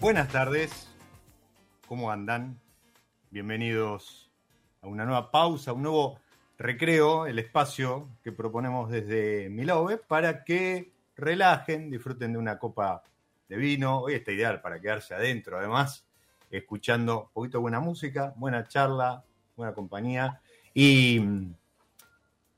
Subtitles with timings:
[0.00, 0.86] Buenas tardes,
[1.88, 2.60] ¿cómo andan?
[3.32, 4.30] Bienvenidos
[4.80, 6.20] a una nueva pausa, un nuevo
[6.56, 13.02] recreo, el espacio que proponemos desde Milove para que relajen, disfruten de una copa
[13.48, 13.98] de vino.
[14.02, 16.06] Hoy está ideal para quedarse adentro, además,
[16.48, 19.24] escuchando un poquito buena música, buena charla,
[19.56, 20.40] buena compañía.
[20.74, 21.54] Y mm,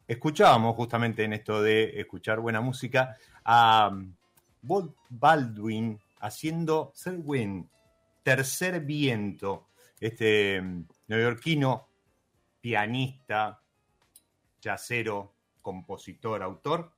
[0.06, 3.90] escuchábamos justamente en esto de escuchar buena música a
[4.60, 7.68] Bob Baldwin haciendo Selwyn,
[8.22, 11.88] Tercer Viento, este mm, neoyorquino,
[12.60, 13.62] pianista,
[14.60, 16.92] yacero, compositor, autor,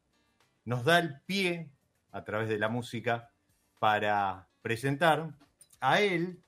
[0.64, 1.70] nos da el pie
[2.12, 3.32] a través de la música
[3.78, 5.34] para presentar
[5.80, 6.42] a él,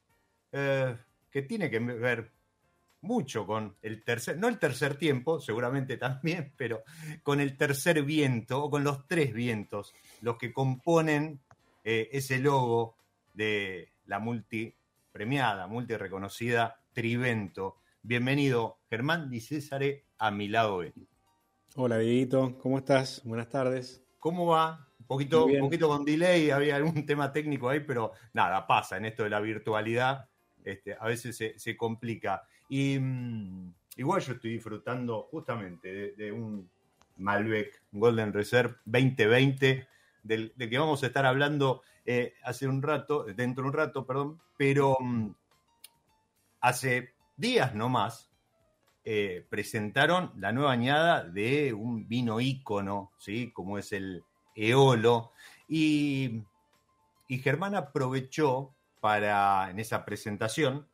[0.53, 0.97] eh,
[1.31, 2.33] que tiene que ver
[3.01, 6.83] mucho con el tercer, no el tercer tiempo, seguramente también, pero
[7.23, 11.41] con el tercer viento o con los tres vientos, los que componen
[11.85, 12.97] eh, ese logo
[13.35, 14.75] de la multi
[15.13, 17.77] premiada, multi reconocida Trivento.
[18.03, 20.83] Bienvenido, Germán Di Césare, a mi lado
[21.77, 23.21] Hola, Dieguito, ¿cómo estás?
[23.25, 24.03] Buenas tardes.
[24.19, 24.89] ¿Cómo va?
[24.99, 29.05] Un poquito, un poquito con delay, había algún tema técnico ahí, pero nada, pasa en
[29.05, 30.27] esto de la virtualidad,
[30.65, 32.45] este, a veces se, complica.
[32.71, 36.71] Y mm, igual yo estoy disfrutando justamente de, de un
[37.19, 39.87] Malbec Golden Reserve 2020
[40.25, 44.41] del, que vamos a estar hablando eh, hace un rato, dentro de un rato, perdón,
[44.57, 45.31] pero mm,
[46.61, 48.31] hace días no más
[49.05, 53.53] eh, presentaron la nueva añada de un vino ícono, ¿sí?
[53.53, 54.25] como es el
[54.57, 55.33] Eolo,
[55.69, 56.43] y,
[57.29, 60.89] y Germán aprovechó para, en esa presentación,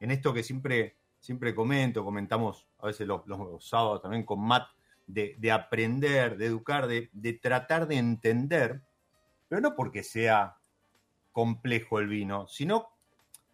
[0.00, 4.68] en esto que siempre, siempre comento, comentamos a veces los, los sábados también con Matt,
[5.06, 8.82] de, aprender, de educar, de, tratar de entender,
[9.48, 10.56] pero no porque sea
[11.32, 12.88] complejo el vino, sino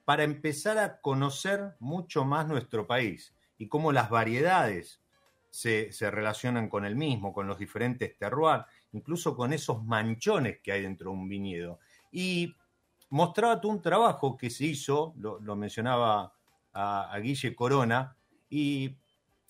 [0.04, 5.00] para empezar a conocer mucho más nuestro país y cómo las variedades
[5.50, 10.82] se, relacionan con el mismo, con los diferentes terroirs, incluso con esos manchones que hay
[10.82, 11.78] dentro de un viñedo.
[12.10, 12.56] Y
[13.10, 16.32] mostraba tú un trabajo que se hizo, lo, mencionaba
[16.72, 18.16] a, Guille Corona,
[18.48, 18.96] y,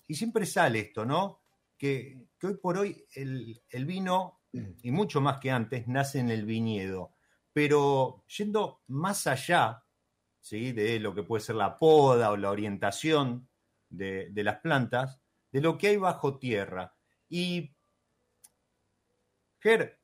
[0.09, 1.42] siempre sale esto, ¿no?
[1.83, 6.47] Que, hoy por hoy el, el, vino, y mucho más que antes, nace en el
[6.47, 7.17] viñedo.
[7.53, 9.83] Pero yendo más allá
[10.41, 10.71] ¿sí?
[10.71, 13.49] de lo que puede ser la poda o la orientación
[13.89, 15.21] de, de las plantas,
[15.51, 16.95] de lo que hay bajo tierra.
[17.29, 17.75] Y,
[19.59, 19.99] Ger,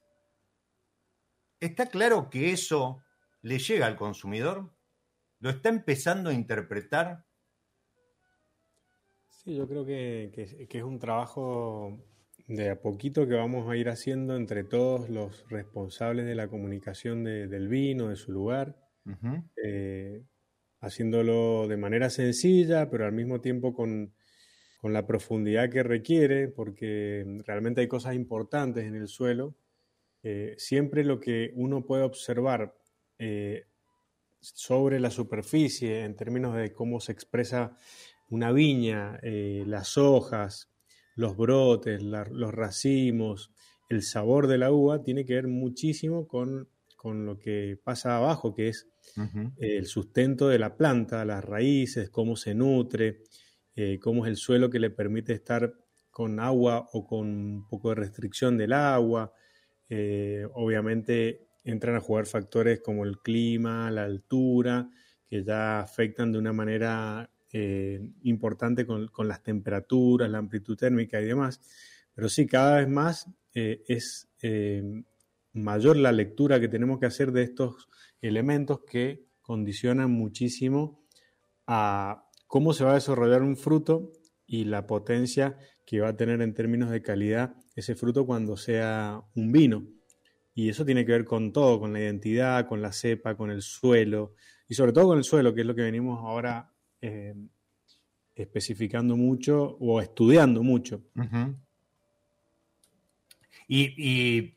[1.60, 3.04] ¿está claro que eso
[3.42, 4.74] le llega al consumidor?
[5.38, 7.27] ¿Lo está empezando a interpretar?
[9.48, 11.98] Sí, yo creo que, es un trabajo
[12.48, 17.24] de a poquito que vamos a ir haciendo entre todos los responsables de la comunicación
[17.24, 18.76] del vino, de su lugar,
[19.64, 20.22] eh,
[20.80, 24.12] haciéndolo de manera sencilla, pero al mismo tiempo con,
[24.82, 29.54] la profundidad que requiere, porque realmente hay cosas importantes en el suelo.
[30.22, 32.76] Eh, siempre lo que uno puede observar
[33.18, 33.64] eh,
[34.40, 37.78] sobre la superficie en términos de cómo se expresa
[38.30, 40.70] una viña, eh, las hojas,
[41.16, 43.50] los brotes, los racimos,
[43.88, 46.68] el sabor de la uva, tiene que ver muchísimo con,
[47.04, 48.86] lo que pasa abajo, que es
[49.58, 53.22] el sustento de la planta, las raíces, cómo se nutre,
[53.74, 55.72] eh, cómo es el suelo que le permite estar
[56.10, 59.32] con agua o con un poco de restricción del agua.
[60.54, 64.88] obviamente entran a jugar factores como el clima, la altura,
[65.28, 71.24] que ya afectan de una manera eh, importante con, las temperaturas, la amplitud térmica y
[71.24, 71.60] demás.
[72.14, 74.82] Pero sí, cada vez más eh, es eh,
[75.52, 77.88] mayor la lectura que tenemos que hacer de estos
[78.20, 81.04] elementos que condicionan muchísimo
[81.66, 84.12] a cómo se va a desarrollar un fruto
[84.46, 85.56] y la potencia
[85.86, 89.86] que va a tener en términos de calidad ese fruto cuando sea un vino.
[90.54, 93.62] Y eso tiene que ver con todo, con la identidad, con la cepa, con el
[93.62, 94.34] suelo,
[94.68, 97.34] y sobre todo con el suelo, que es lo que venimos ahora eh,
[98.34, 101.02] especificando mucho o estudiando mucho.
[103.68, 104.54] y,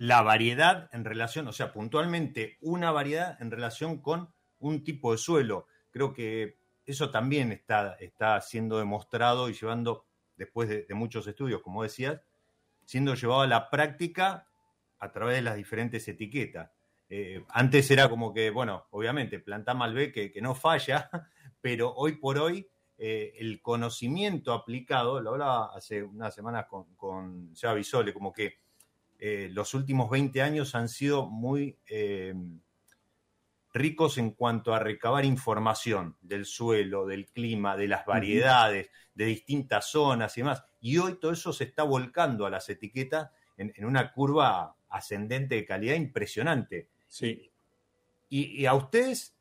[0.00, 5.18] la variedad en relación, o sea, puntualmente una variedad en relación con un tipo de
[5.18, 5.66] suelo.
[5.90, 10.06] Creo que eso también está, está siendo demostrado y llevando,
[10.36, 12.20] después de, muchos estudios, como decías,
[12.84, 14.46] siendo llevado a la práctica
[15.00, 16.70] a través de las diferentes etiquetas.
[17.10, 21.10] Eh, antes era como que, bueno, obviamente, planta Malbec que, que no falla,
[21.60, 22.66] pero hoy por hoy
[22.96, 28.58] eh, el conocimiento aplicado, lo hablaba hace unas semanas con, con Seba Bisole, como que
[29.18, 31.76] eh, los últimos 20 años han sido muy
[33.72, 39.90] ricos en cuanto a recabar información del suelo, del clima, de las variedades, de distintas
[39.90, 40.64] zonas y demás.
[40.80, 45.64] Y hoy todo eso se está volcando a las etiquetas en una curva ascendente de
[45.64, 46.88] calidad impresionante.
[47.06, 47.50] Sí.
[48.30, 49.34] Y, a ustedes,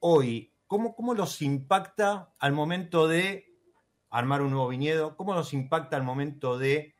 [0.00, 3.46] hoy, ¿cómo, ¿cómo los impacta al momento de
[4.10, 5.16] armar un nuevo viñedo?
[5.16, 6.94] ¿Cómo los impacta al momento de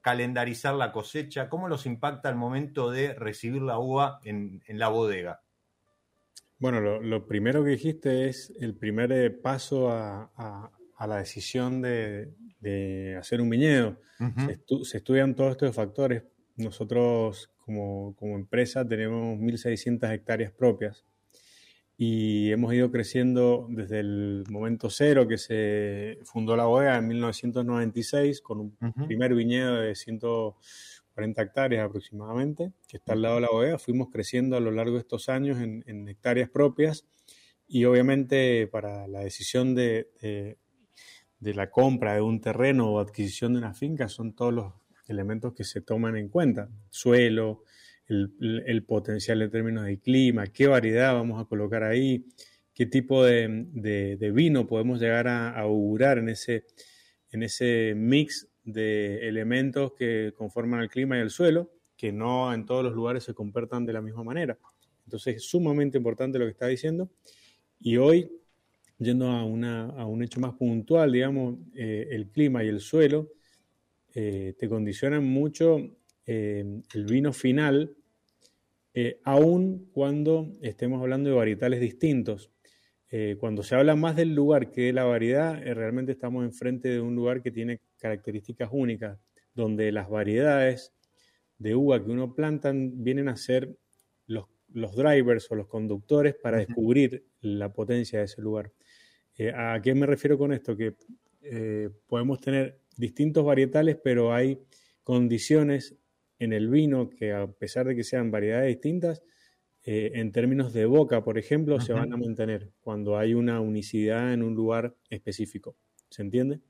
[0.00, 1.48] calendarizar la cosecha?
[1.48, 5.42] ¿Cómo los impacta al momento de recibir la uva en, la bodega?
[6.58, 13.40] Bueno, lo, primero que dijiste es el primer eh, paso a, la decisión de, hacer
[13.40, 13.98] un viñedo.
[14.84, 16.22] se, estudian todos estos factores.
[16.56, 21.04] Nosotros como, empresa tenemos 1.600 hectáreas propias
[22.04, 28.40] y hemos ido creciendo desde el momento cero que se fundó la bodega en 1996
[28.40, 33.78] con un primer viñedo de 140 hectáreas aproximadamente, que está al lado de la bodega.
[33.78, 37.06] Fuimos creciendo a lo largo de estos años en, hectáreas propias
[37.68, 40.08] y obviamente para la decisión de,
[41.38, 44.72] de la compra de un terreno o adquisición de una finca son todos los
[45.06, 46.68] elementos que se toman en cuenta.
[46.90, 47.62] Suelo,
[48.06, 52.26] el, potencial en términos de clima, qué variedad vamos a colocar ahí,
[52.74, 56.64] qué tipo de, vino podemos llegar a, augurar en ese,
[57.30, 62.66] en ese mix de elementos que conforman el clima y el suelo, que no en
[62.66, 64.58] todos los lugares se comportan de la misma manera.
[65.04, 67.10] Entonces es sumamente importante lo que está diciendo.
[67.80, 68.30] Y hoy
[68.98, 73.30] yendo a, un hecho más puntual, digamos, eh, el clima y el suelo
[74.14, 76.64] eh, te condicionan mucho eh,
[76.94, 77.96] el vino final,
[79.24, 82.50] aun cuando estemos hablando de varietales distintos.
[83.38, 87.14] cuando se habla más del lugar que de la variedad, realmente estamos enfrente de un
[87.14, 89.18] lugar que tiene características únicas,
[89.54, 90.92] donde las variedades
[91.58, 93.74] de uva que uno planta vienen a ser
[94.26, 98.72] los, los drivers o los conductores para descubrir la potencia de ese lugar.
[99.36, 100.76] Eh, ¿A qué me refiero con esto?
[100.76, 100.96] Que
[101.42, 104.58] eh, podemos tener distintos varietales, pero hay
[105.02, 105.96] condiciones
[106.42, 109.22] en el vino que a pesar de que sean variedades distintas,
[109.84, 114.32] eh, en términos de boca, por ejemplo, se van a mantener cuando hay una unicidad
[114.32, 115.76] en un lugar específico.
[116.08, 116.60] ¿Se entiende?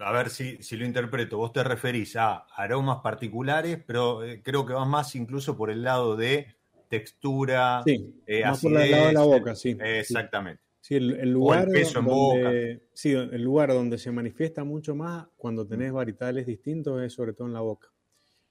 [0.00, 1.38] A ver si, si, lo interpreto.
[1.38, 6.16] Vos te referís a aromas particulares, pero creo que vas más incluso por el lado
[6.16, 6.46] de
[6.88, 8.14] textura, sí,
[8.44, 9.76] más por el lado de la boca, sí.
[9.80, 10.62] Exactamente.
[10.80, 16.44] Sí, el, lugar donde, sí, el lugar donde se manifiesta mucho más cuando tenés varietales
[16.44, 17.93] distintos es sobre todo en la boca.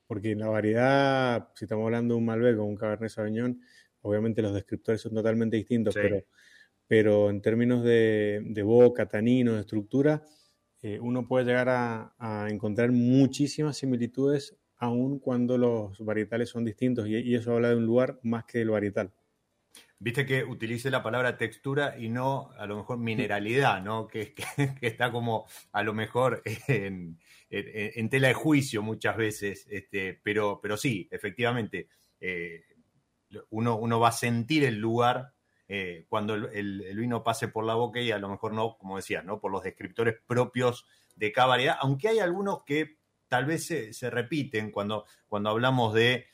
[0.08, 3.60] Porque en la variedad, si estamos hablando de un Malbec o un Cabernet Sauvignon,
[4.02, 6.24] obviamente los descriptores son totalmente distintos, pero,
[6.88, 10.24] pero en términos de, boca, tanino, de estructura,
[10.82, 17.16] eh, uno puede llegar a, encontrar muchísimas similitudes aun cuando los varietales son distintos y,
[17.16, 19.14] y eso habla de un lugar más que del varietal.
[20.00, 24.08] Viste que utilice la palabra textura y no a lo mejor mineralidad, ¿no?
[24.08, 24.36] Que,
[24.82, 27.20] está como a lo mejor en,
[28.10, 31.88] tela de juicio muchas veces, este, pero, pero sí, efectivamente,
[32.20, 32.65] eh,
[33.51, 35.34] uno, uno, va a sentir el lugar
[35.70, 39.22] eh, cuando el, vino pase por la boca y a lo mejor no, como decía,
[39.22, 39.39] ¿no?
[39.39, 42.98] Por los descriptores propios de cada variedad, aunque hay algunos que
[43.30, 46.27] tal vez se, se repiten cuando, cuando hablamos de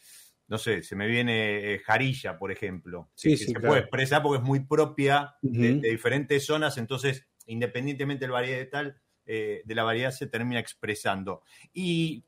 [0.49, 3.11] no sé, se me viene eh, Jarilla, por ejemplo.
[3.13, 8.31] Sí, sí, se puede expresar porque es muy propia de, diferentes zonas, entonces, independientemente del
[8.31, 11.43] varietal, eh, de la variedad se termina expresando.
[11.71, 12.25] Y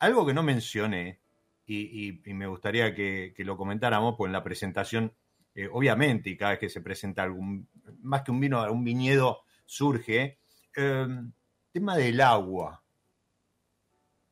[0.00, 1.20] algo que no mencioné,
[1.64, 5.12] y, me gustaría que, lo comentáramos, pues en la presentación,
[5.54, 7.68] eh, obviamente, y cada vez que se presenta algún,
[8.02, 10.38] más que un vino, un viñedo surge,
[10.74, 12.82] tema del agua.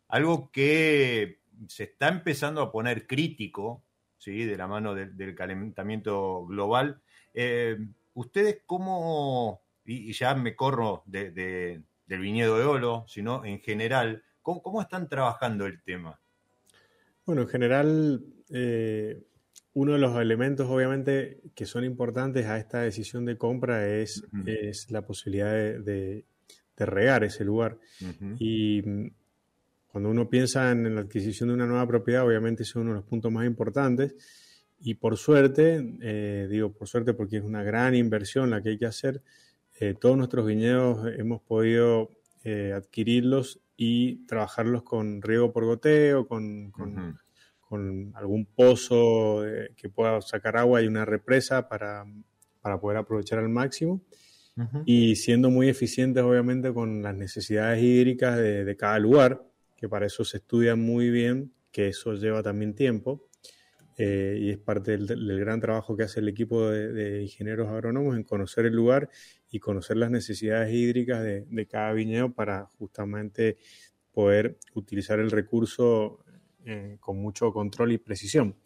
[0.09, 3.83] Algo que se está empezando a poner crítico,
[4.19, 4.45] ¿sí?
[4.45, 7.01] de la mano del calentamiento global.
[7.33, 7.77] Eh,
[8.15, 15.09] ¿Ustedes cómo, y, ya me corro del viñedo de Olo, sino en general, ¿cómo, están
[15.09, 16.21] trabajando el tema?
[17.27, 19.23] Bueno, en general, eh,
[19.73, 24.91] uno de los elementos obviamente que son importantes a esta decisión de compra es, es
[24.91, 26.25] la posibilidad de,
[26.77, 27.79] regar ese lugar.
[28.39, 28.83] Y
[29.95, 33.05] cuando uno piensa en la adquisición de una nueva propiedad, obviamente es uno de los
[33.05, 34.17] puntos más importantes.
[34.81, 38.77] Y por suerte, eh, digo por suerte porque es una gran inversión la que hay
[38.77, 39.23] que hacer,
[39.79, 42.11] eh, todos nuestros viñedos hemos podido
[42.43, 47.21] eh, adquirirlos y trabajarlos con riego por goteo, con, con,
[48.17, 49.45] algún pozo
[49.77, 52.05] que pueda sacar agua y una represa para,
[52.61, 54.03] para poder aprovechar al máximo.
[54.85, 59.54] Y siendo muy eficientes, obviamente, con las necesidades hídricas de, de cada lugar
[59.85, 63.29] que para eso se estudia muy bien, que eso lleva también tiempo.
[63.99, 68.25] Eh, y es parte del, gran trabajo que hace el equipo de, ingenieros agrónomos en
[68.25, 69.11] conocer el lugar
[69.51, 73.59] y conocer las necesidades hídricas de, cada viñedo para justamente
[74.11, 76.25] poder utilizar el recurso
[76.65, 78.57] eh, con mucho control y precisión.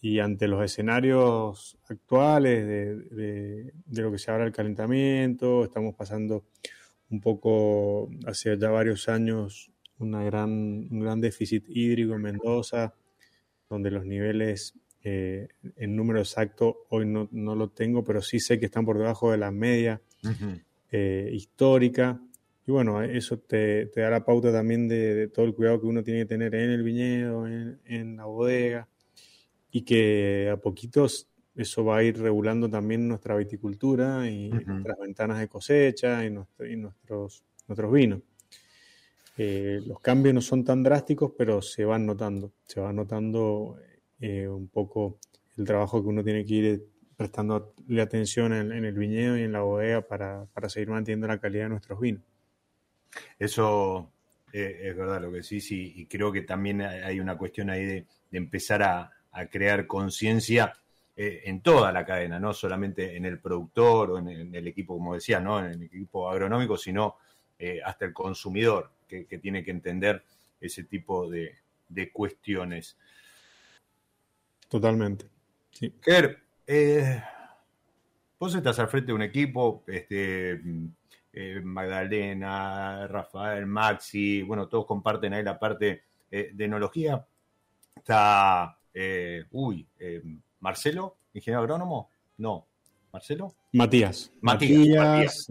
[0.00, 6.46] Y ante los escenarios actuales de, de, lo que se habla del calentamiento, estamos pasando
[7.10, 9.71] un poco hace ya varios años
[10.02, 12.94] una gran, un gran déficit hídrico en Mendoza,
[13.68, 18.66] donde los niveles eh, en número exacto hoy no, lo tengo, pero sí sé que
[18.66, 20.00] están por debajo de la media
[20.90, 22.20] eh, histórica.
[22.66, 26.20] Y bueno, eso te, da la pauta también de, todo el cuidado que uno tiene
[26.20, 28.88] que tener en el viñedo, en, la bodega,
[29.72, 35.40] y que a poquitos eso va a ir regulando también nuestra viticultura y nuestras ventanas
[35.40, 38.20] de cosecha y, y nuestros, nuestros vinos.
[39.36, 42.52] Eh, los cambios no son tan drásticos, pero se van notando.
[42.64, 43.76] Se va notando
[44.20, 45.18] eh, un poco
[45.56, 46.86] el trabajo que uno tiene que ir
[47.16, 51.70] prestando atención en, el viñedo y en la bodega para, seguir manteniendo la calidad de
[51.70, 52.22] nuestros vinos.
[53.38, 54.10] Eso
[54.52, 55.60] eh, es verdad lo que sí,
[55.94, 59.10] y creo que también hay una cuestión ahí de, empezar a,
[59.50, 60.74] crear conciencia
[61.16, 65.40] en toda la cadena, no solamente en el productor o en, el equipo, como decía,
[65.40, 65.58] ¿no?
[65.58, 67.16] en el equipo agronómico, sino
[67.84, 68.90] hasta el consumidor
[69.28, 70.24] que, tiene que entender
[70.60, 71.58] ese tipo de,
[72.12, 72.96] cuestiones.
[74.68, 75.26] Totalmente.
[75.70, 75.92] Sí.
[76.66, 77.22] Eh,
[78.38, 80.60] vos estás al frente de un equipo, este,
[81.32, 87.26] eh, Magdalena, Rafael, Maxi, bueno, todos comparten ahí la parte eh, de enología.
[87.94, 88.78] Está,
[89.50, 89.86] uy,
[90.60, 92.66] Marcelo, ingeniero agrónomo, no,
[93.12, 93.54] Marcelo.
[93.72, 94.32] Matías.
[94.40, 95.46] Matías.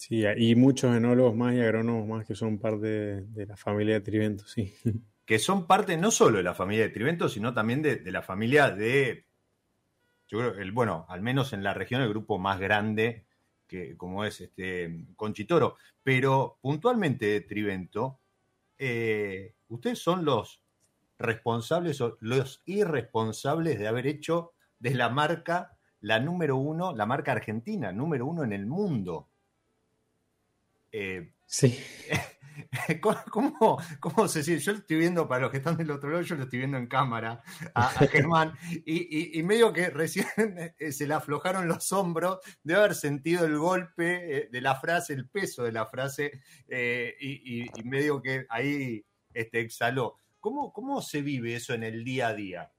[0.00, 4.00] Sí, y muchos enólogos más y agrónomos más que son parte de, la familia de
[4.00, 4.72] Trivento, sí.
[5.26, 8.70] que son parte no solo de la familia de Trivento, sino también de, la familia
[8.70, 9.26] de,
[10.26, 13.26] yo creo, el, bueno, al menos en la región, el grupo más grande
[13.66, 15.76] que como es este Conchitoro.
[16.02, 18.20] Pero puntualmente de Trivento,
[18.78, 20.62] eh, ustedes son los
[21.18, 27.32] responsables o los irresponsables de haber hecho de la marca la número uno, la marca
[27.32, 29.29] argentina, número uno en el mundo.
[30.92, 31.78] Eh, sí.
[33.30, 34.62] ¿Cómo, ¿Cómo, se siente?
[34.62, 36.76] Yo lo estoy viendo, para los que están del otro lado, yo lo estoy viendo
[36.76, 37.42] en cámara
[37.74, 38.54] a, Germán,
[38.84, 40.26] y, medio que recién
[40.78, 45.14] eh, se le aflojaron los hombros de haber sentido el golpe eh, de la frase,
[45.14, 50.16] el peso de la frase, y, medio que ahí este, exhaló.
[50.38, 52.72] ¿Cómo, ¿Cómo se vive eso en el día a día?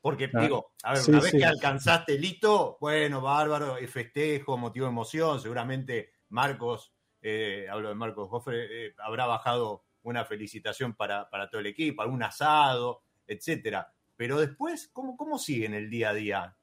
[0.00, 4.86] Porque ah, digo, a ver, una vez que alcanzaste el hito, bueno, bárbaro, festejo, motivo
[4.86, 11.28] de emoción, seguramente Marcos, eh, hablo de Marcos Joffre, eh, habrá bajado una felicitación para,
[11.50, 13.92] todo el equipo, algún asado, etcétera.
[14.16, 16.56] Pero después, ¿cómo, cómo sigue en el día a día?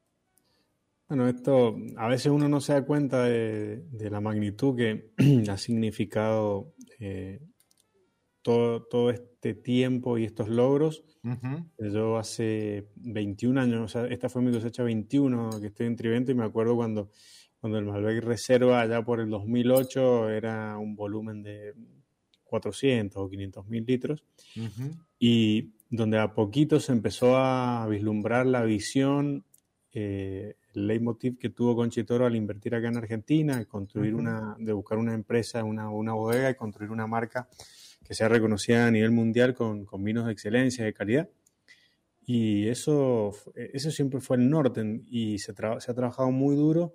[1.07, 5.11] Bueno, esto a veces uno no se da cuenta de, la magnitud que
[5.49, 7.41] ha significado eh,
[8.41, 11.03] todo, todo este tiempo y estos logros
[11.79, 16.31] yo hace 21 años, o sea, esta fue mi cosecha 21 que estoy en Trivento
[16.31, 17.09] y me acuerdo cuando,
[17.65, 21.73] cuando el Malbec Reserva allá por el 2008 era un volumen de
[22.43, 24.23] 400 o 500 mil litros.
[25.17, 29.45] Y donde a poquito se empezó a vislumbrar la visión,
[29.93, 34.99] eh, el leitmotiv que tuvo Conchitoro al invertir acá en Argentina, construir una, de buscar
[34.99, 37.49] una empresa, una, una bodega y construir una marca
[38.03, 41.29] que sea reconocida a nivel mundial con, con vinos de excelencia, de calidad.
[42.27, 46.93] Y eso, eso siempre fue el norte y se, se, ha trabajado muy duro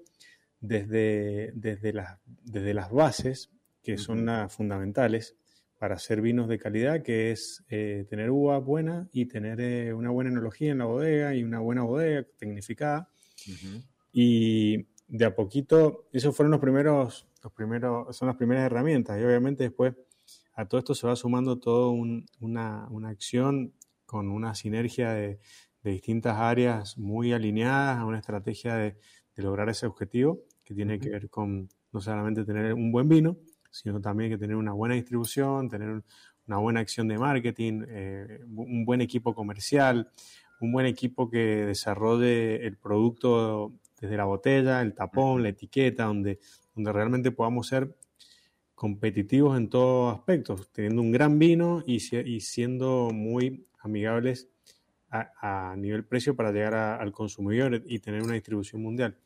[0.60, 3.50] desde, desde, las, desde las bases,
[3.82, 5.36] que son las fundamentales
[5.78, 10.10] para hacer vinos de calidad, que es eh, tener uva buena y tener eh, una
[10.10, 13.08] buena enología en la bodega y una buena bodega tecnificada.
[14.12, 19.18] Y de a poquito, esos fueron los primeros, los primeros, son las primeras herramientas.
[19.18, 19.94] Y obviamente después
[20.54, 23.72] a todo esto se va sumando toda una, acción
[24.04, 25.40] con una sinergia de,
[25.82, 28.96] distintas áreas muy alineadas a una estrategia de,
[29.36, 33.36] lograr ese objetivo que tiene que ver con no solamente tener un buen vino,
[33.72, 36.00] sino también que tener una buena distribución, tener
[36.46, 40.08] una buena acción de marketing, eh, un buen equipo comercial,
[40.60, 46.38] un buen equipo que desarrolle el producto desde la botella, el tapón, la etiqueta, donde,
[46.72, 47.96] donde realmente podamos ser
[48.76, 54.48] competitivos en todos aspectos, teniendo un gran vino y, siendo muy amigables
[55.10, 59.18] a, nivel precio para llegar al consumidor y tener una distribución mundial.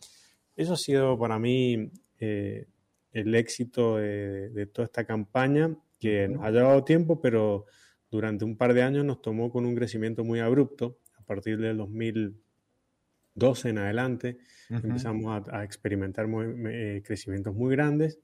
[0.57, 1.91] Eso ha sido para mí
[2.21, 2.67] eh,
[3.13, 7.67] el éxito de, toda esta campaña que nos ha llevado tiempo, pero
[8.11, 10.99] durante un par de años nos tomó con un crecimiento muy abrupto.
[11.19, 14.39] A partir del 2012 en adelante
[14.69, 18.19] empezamos a, experimentar eh, crecimientos muy grandes.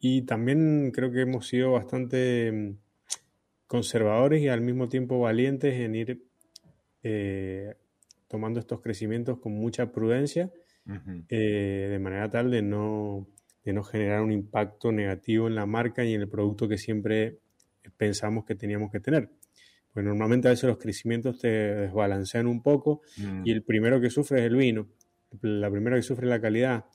[0.00, 2.76] Y también creo que hemos sido bastante mm,
[3.66, 6.26] conservadores y al mismo tiempo valientes en ir
[7.02, 7.74] eh,
[8.28, 10.50] tomando estos crecimientos con mucha prudencia,
[11.28, 13.26] eh, de manera tal de no,
[13.64, 17.38] de no generar un impacto negativo en la marca y en el producto que siempre
[17.96, 19.30] pensamos que teníamos que tener.
[19.92, 23.42] Pues normalmente a veces los crecimientos te desbalancean un poco mm.
[23.44, 24.88] y el primero que sufre es el vino,
[25.42, 26.86] la primera que sufre es la calidad.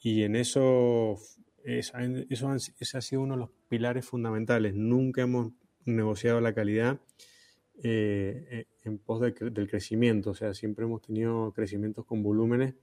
[0.00, 1.18] Y en eso
[1.66, 4.74] eso, ese ha sido uno de los pilares fundamentales.
[4.74, 5.52] Nunca hemos
[5.84, 7.00] negociado la calidad
[7.82, 10.30] eh, eh, en pos del crecimiento.
[10.30, 12.74] O sea, siempre hemos tenido crecimientos con volúmenes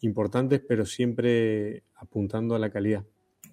[0.00, 3.04] importantes, pero siempre apuntando a la calidad.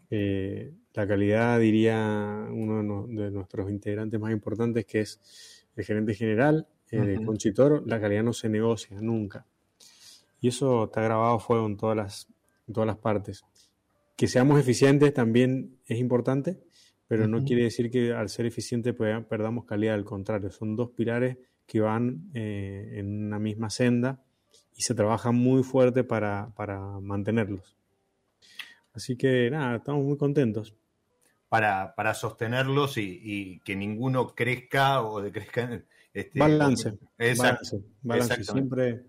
[0.09, 6.67] Eh, la calidad, diría uno de, nuestros integrantes más importantes, que es el gerente general
[6.91, 9.45] de Conchitoro, la calidad no se negocia nunca.
[10.39, 12.27] Y eso está grabado a fuego en todas las,
[12.67, 13.43] en todas las partes
[14.15, 16.59] que seamos eficientes también es importante,
[17.07, 21.37] pero no quiere decir que al ser eficiente perdamos calidad, al contrario, son dos pilares
[21.65, 24.19] que van eh, en una misma senda
[24.75, 26.51] y se trabaja muy fuerte para,
[27.01, 27.75] mantenerlos.
[28.93, 30.73] Así que nada, estamos muy contentos.
[31.49, 35.81] Para, sostenerlos y, que ninguno crezca o decrezca.
[36.13, 36.97] Este, balance.
[37.17, 37.81] Exacto.
[38.01, 38.43] Balance.
[38.43, 39.03] Siempre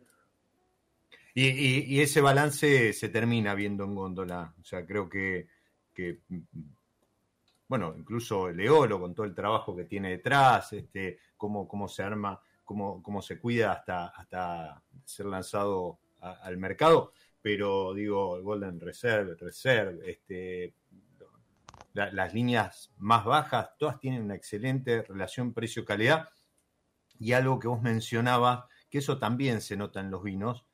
[1.38, 4.54] y, ese balance se termina viendo en Góndola.
[4.58, 5.46] O sea, creo que,
[7.68, 12.40] bueno, incluso Leolo con todo el trabajo que tiene detrás, este, cómo, cómo se arma,
[12.66, 17.12] cómo, cómo se cuida hasta, hasta ser lanzado al mercado.
[17.40, 20.74] Pero digo, Golden Reserve, Reserve, este,
[21.94, 26.28] las líneas más bajas, todas tienen una excelente relación precio-calidad.
[27.18, 30.66] Y algo que vos mencionabas, que eso también se nota en los vinos,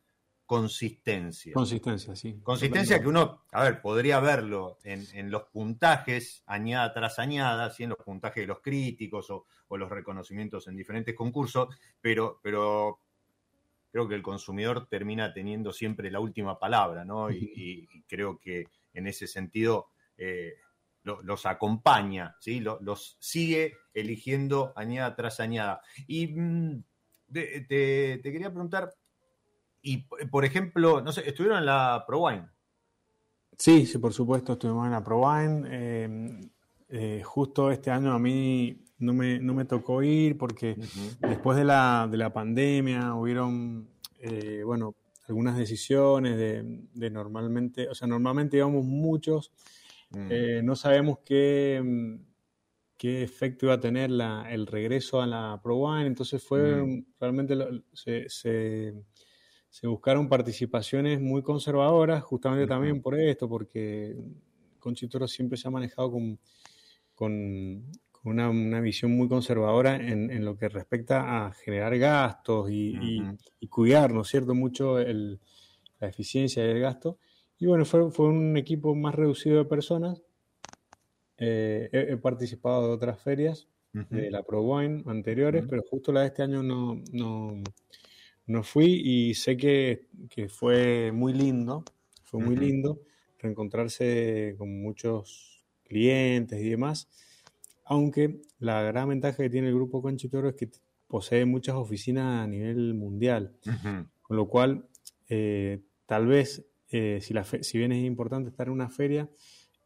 [0.53, 1.55] consistencia.
[1.55, 2.39] Consistencia, sí.
[2.43, 7.85] Consistencia que uno, a ver, podría verlo en, los puntajes, añada tras añada, ¿sí?
[7.85, 13.01] en los puntajes de los críticos o, los reconocimientos en diferentes concursos, pero, pero
[13.91, 17.31] creo que el consumidor termina teniendo siempre la última palabra, ¿no?
[17.31, 19.87] Y, creo que en ese sentido
[20.19, 20.57] eh,
[21.03, 22.61] los acompaña, ¿sí?
[22.61, 25.81] Los, sigue eligiendo añada tras añada.
[26.07, 26.85] Y mm,
[27.33, 28.93] te, quería preguntar,
[29.83, 32.47] y por ejemplo, no sé, ¿estuvieron en la ProWine?
[33.59, 35.69] Sí, sí, por supuesto, estuvimos en la ProWine.
[35.71, 36.51] Eh,
[36.89, 40.77] eh, justo este año a mí no me, no me tocó ir porque
[41.21, 44.95] después de la, de la pandemia hubieron, eh, bueno,
[45.29, 49.53] algunas decisiones de, de, normalmente, o sea, normalmente íbamos muchos,
[50.11, 50.65] mm.
[50.65, 52.19] no sabemos qué,
[52.99, 57.07] qué efecto iba a tener la, el regreso a la ProWine, entonces fue mm.
[57.21, 57.57] realmente
[57.93, 58.93] se, se
[59.83, 64.17] buscaron participaciones muy conservadoras, justamente también por esto, porque
[64.79, 66.39] Conchitoro siempre se ha manejado con,
[67.15, 67.85] con,
[68.25, 73.23] una, visión muy conservadora en, lo que respecta a generar gastos y,
[73.69, 77.19] cuidar, ¿no es cierto?, mucho la eficiencia del gasto.
[77.59, 80.23] Y bueno, fue, fue un equipo más reducido de personas.
[81.39, 86.43] Eh, he, participado de otras ferias, de la ProWine anteriores, pero justo la de este
[86.43, 87.63] año no, no
[88.47, 90.07] no fui y sé que,
[90.49, 91.85] fue muy lindo,
[92.25, 93.01] fue muy lindo
[93.39, 97.09] reencontrarse con muchos clientes y demás,
[97.85, 100.71] aunque la gran ventaja que tiene el grupo Conchitoro es que
[101.09, 103.55] posee muchas oficinas a nivel mundial,
[104.23, 104.87] con lo cual
[105.29, 109.29] eh, tal vez eh, si, la si bien es importante estar en una feria,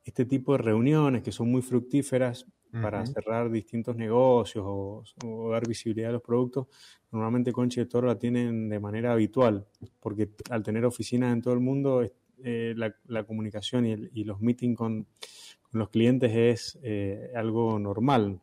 [0.04, 5.02] este tipo de reuniones que son muy fructíferas para cerrar distintos negocios o,
[5.50, 6.66] dar visibilidad a los productos,
[7.10, 9.66] normalmente Conchi de Toro la tienen de manera habitual,
[10.00, 12.06] porque al tener oficinas en todo el mundo,
[12.42, 15.06] eh, la, comunicación y, los meetings con,
[15.72, 18.40] los clientes es eh, algo normal.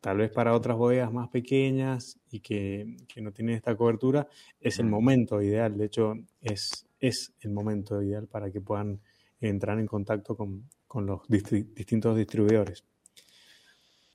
[0.00, 4.28] Tal vez para otras bodegas más pequeñas y que, no tienen esta cobertura,
[4.60, 5.76] es el momento ideal.
[5.78, 9.00] De hecho, es, es el momento ideal para que puedan
[9.40, 12.84] entrar en contacto con, los distintos distribuidores.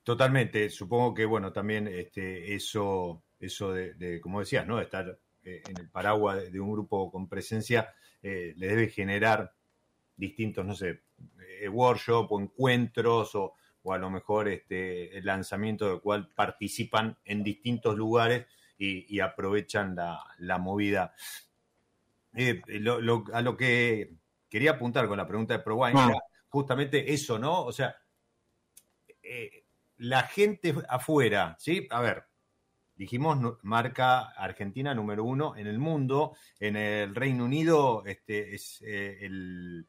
[0.08, 4.80] Totalmente, supongo que bueno, también este, eso, eso de, como decías, ¿no?
[4.80, 7.92] estar eh, en el paraguas de, un grupo con presencia
[8.22, 9.52] eh, le debe generar
[10.16, 11.02] distintos, no sé,
[11.60, 13.52] eh, workshops o encuentros o,
[13.92, 18.46] a lo mejor este, el lanzamiento del cual participan en distintos lugares
[18.78, 21.12] y, aprovechan la, movida.
[22.32, 24.14] a lo que
[24.48, 26.06] quería apuntar con la pregunta de ProWine ah.
[26.08, 27.62] era justamente eso, ¿no?
[27.62, 27.94] O sea,
[29.98, 31.86] la gente afuera, ¿sí?
[31.90, 32.24] A ver,
[32.96, 39.18] dijimos marca Argentina número uno en el mundo, en el Reino Unido este, es eh,
[39.22, 39.86] el,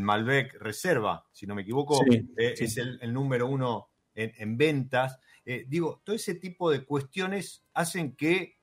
[0.00, 5.18] Malbec Reserva, si no me equivoco, eh, es el, número uno en, ventas.
[5.44, 8.58] Eh, digo, todo ese tipo de cuestiones hacen que,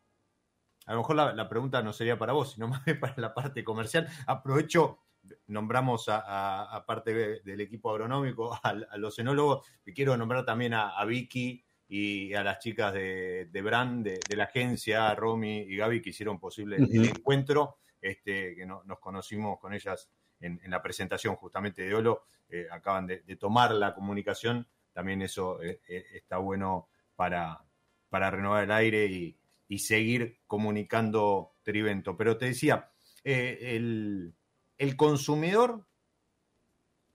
[0.85, 3.33] a lo mejor la, la pregunta no sería para vos, sino más bien para la
[3.33, 4.07] parte comercial.
[4.25, 4.99] Aprovecho
[5.47, 11.63] nombramos a, parte del equipo agronómico, a, los enólogos, y quiero nombrar también a, Vicky
[11.89, 16.77] y a las chicas de, Brand, de, la agencia, Romy y Gaby, que hicieron posible
[16.77, 22.67] el encuentro, este, que nos conocimos con ellas en, la presentación justamente de Olo, eh,
[22.71, 27.63] acaban de, tomar la comunicación, también eso eh, eh, está bueno para,
[28.09, 32.15] para renovar el aire y, y seguir comunicando Trivento.
[32.15, 32.89] Pero te decía,
[33.23, 34.33] el,
[34.77, 35.85] el consumidor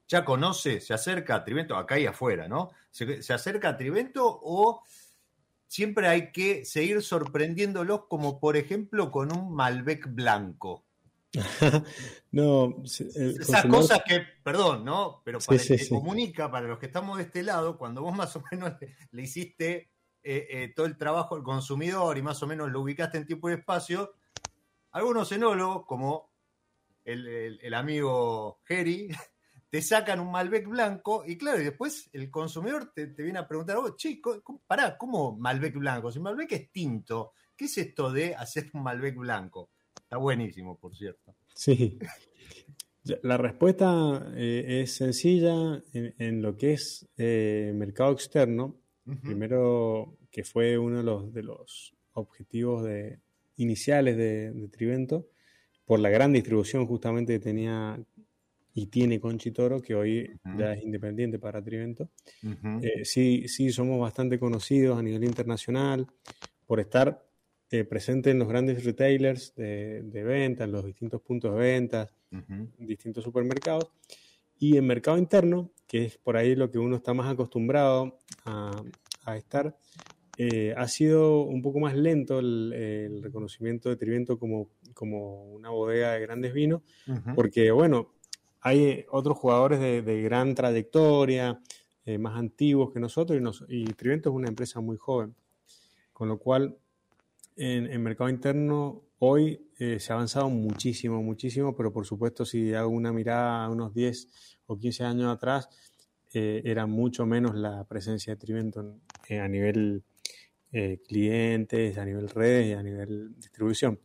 [0.09, 2.71] ya conoce, se acerca a Trivento, acá y afuera, ¿no?
[2.91, 4.83] Se, acerca a Trivento o
[5.67, 10.85] siempre hay que seguir sorprendiéndolos, como por ejemplo con un Malbec blanco.
[12.33, 15.23] no, esas cosas que, perdón, ¿no?
[15.25, 18.43] Pero para que comunica, para los que estamos de este lado, cuando vos más o
[18.51, 18.75] menos
[19.13, 23.17] le, hiciste eh, eh, todo el trabajo al consumidor y más o menos lo ubicaste
[23.17, 24.13] en tiempo y espacio,
[24.91, 26.32] algunos enólogos, como
[27.05, 29.09] el, amigo Jerry,
[29.71, 33.77] te sacan un Malbec blanco y claro, y después el consumidor te, viene a preguntar,
[33.77, 36.11] oh, chico, pará, ¿cómo Malbec blanco?
[36.11, 39.71] Si Malbec es tinto, ¿qué es esto de hacer un Malbec blanco?
[39.97, 41.35] Está buenísimo, por cierto.
[41.55, 41.99] Sí.
[43.23, 48.79] La respuesta eh, es sencilla en, lo que es eh, mercado externo.
[49.23, 53.19] Primero, que fue uno de los, de los objetivos de,
[53.57, 55.27] iniciales de, de Trivento,
[55.85, 57.99] por la gran distribución justamente que tenía
[58.75, 62.09] y tiene Conchitoro, que hoy ya es independiente para Trivento.
[62.81, 66.07] Eh, sí, sí, somos bastante conocidos a nivel internacional
[66.67, 67.23] por estar
[67.71, 72.11] eh, presentes en los grandes retailers de, venta, en los distintos puntos de venta,
[72.79, 73.89] distintos supermercados.
[74.59, 78.83] Y en mercado interno, que es por ahí lo que uno está más acostumbrado a,
[79.37, 79.77] estar,
[80.45, 86.15] eh, ha sido un poco más lento el, reconocimiento de Trivento como, como una bodega
[86.15, 86.83] de grandes vinos,
[87.37, 88.09] porque bueno,
[88.61, 91.61] hay otros jugadores de, gran trayectoria,
[92.05, 95.35] eh, más antiguos que nosotros, y, Trivento es una empresa muy joven.
[96.13, 96.77] Con lo cual,
[97.57, 102.75] en, el mercado interno, hoy eh, se ha avanzado muchísimo, muchísimo, pero por supuesto, si
[102.75, 104.29] hago una mirada a unos 10
[104.67, 105.69] o 15 años atrás,
[106.35, 108.97] eh, era mucho menos la presencia de Trivento
[109.31, 110.03] a nivel
[111.07, 114.01] clientes, a nivel redes y a nivel distribución.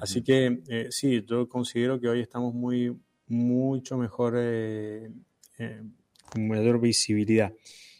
[0.00, 2.96] Así que sí, yo considero que hoy estamos muy,
[3.28, 5.10] mucho mejor, eh,
[5.58, 5.82] eh,
[6.30, 7.52] con mayor visibilidad.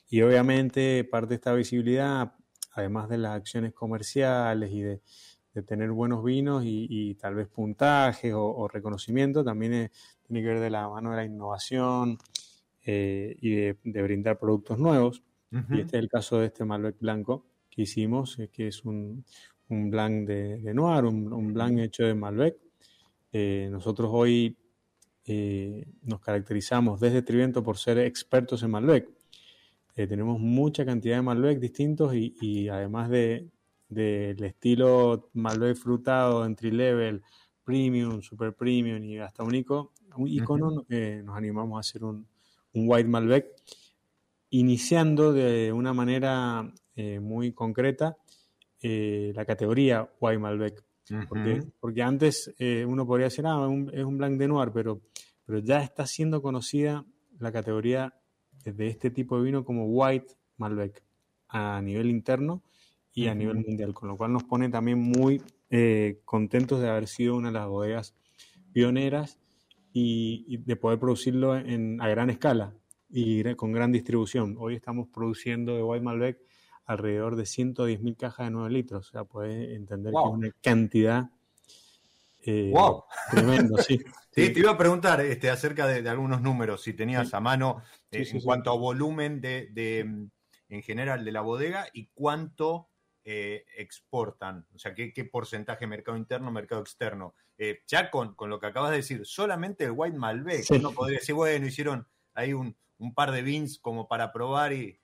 [0.09, 2.33] Y obviamente parte de esta visibilidad,
[2.73, 5.01] además de las acciones comerciales y de,
[5.67, 9.91] tener buenos vinos y, tal vez puntajes o, reconocimiento, también
[10.27, 12.19] tiene que ver de la mano de la innovación
[12.85, 15.23] eh, y de, brindar productos nuevos.
[15.51, 17.47] Y este es el caso de este Malbec blanco
[17.77, 19.25] que hicimos, que es un,
[19.69, 22.57] un blanc de, Noir, un, un, blanc hecho de Malbec.
[23.71, 24.57] nosotros hoy
[25.29, 29.11] eh, nos caracterizamos desde Trivento por ser expertos en Malbec.
[29.97, 33.49] Eh, tenemos mucha cantidad de Malbec distintos y, además de
[33.89, 37.23] del estilo Malbec frutado, entry level,
[37.65, 39.65] premium, super premium y hasta un,
[40.17, 42.27] un icono, eh, nos animamos a hacer un,
[42.73, 43.47] white Malbec,
[44.51, 46.73] iniciando de una manera
[47.21, 48.17] muy concreta
[48.83, 50.85] la categoría white Malbec.
[51.81, 52.55] porque, antes
[52.87, 55.01] uno podría decir, ah, es un blanc de noir, pero
[55.47, 57.07] pero ya está siendo conocida
[57.39, 58.15] la categoría
[58.65, 61.03] de este tipo de vino como White Malbec
[61.49, 62.63] a nivel interno
[63.15, 67.07] y a nivel mundial, con lo cual nos pone también muy eh, contentos de haber
[67.07, 68.15] sido una de las bodegas
[68.73, 69.39] pioneras
[69.93, 72.75] y, de poder producirlo a gran escala
[73.09, 74.57] y con gran distribución.
[74.59, 76.39] Hoy estamos produciendo de White Malbec
[76.87, 81.31] alrededor de 110.000 cajas de 9 litros, o sea, puedes entender que es una cantidad
[82.71, 82.99] wow.
[82.99, 83.99] Eh, tremendo, sí.
[84.31, 84.53] sí.
[84.53, 88.41] te iba a preguntar este, acerca de, algunos números, si tenías a mano eh, en
[88.41, 89.71] cuanto a volumen de,
[90.69, 92.89] en general de la bodega y cuánto
[93.25, 97.35] eh, exportan, o sea, qué, porcentaje mercado interno, mercado externo.
[97.87, 101.67] ya con, lo que acabas de decir, solamente el White Malbec, uno podría decir, bueno,
[101.67, 102.77] hicieron ahí un,
[103.15, 104.99] par de beans como para probar y,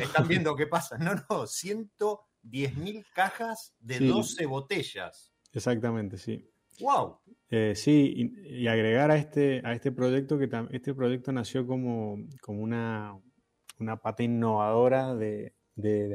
[0.00, 0.98] están viendo qué pasa.
[0.98, 5.32] No, no, 110 mil cajas de 12 botellas.
[5.52, 6.48] Exactamente, sí.
[6.80, 7.18] ¡Wow!
[7.50, 12.62] Eh, sí, y, agregar a este, a este proyecto que este proyecto nació como, como
[12.62, 13.14] una,
[13.78, 15.54] una pata innovadora de,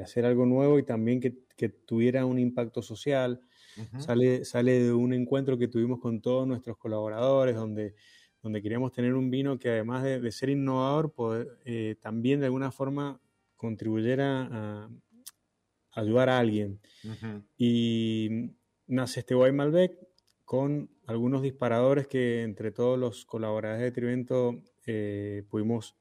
[0.03, 1.36] hacer algo nuevo y también que,
[1.86, 3.41] tuviera un impacto social.
[3.97, 7.95] sale, sale de un encuentro que tuvimos con todos nuestros colaboradores, donde,
[8.41, 11.13] donde queríamos tener un vino que además de, ser innovador,
[11.65, 13.19] eh, también de alguna forma
[13.57, 14.89] contribuyera a,
[15.91, 16.79] ayudar a alguien.
[17.57, 18.51] Y
[18.85, 19.97] nace este White Malbec
[20.45, 25.97] con algunos disparadores que entre todos los colaboradores de Trivento eh, pudimos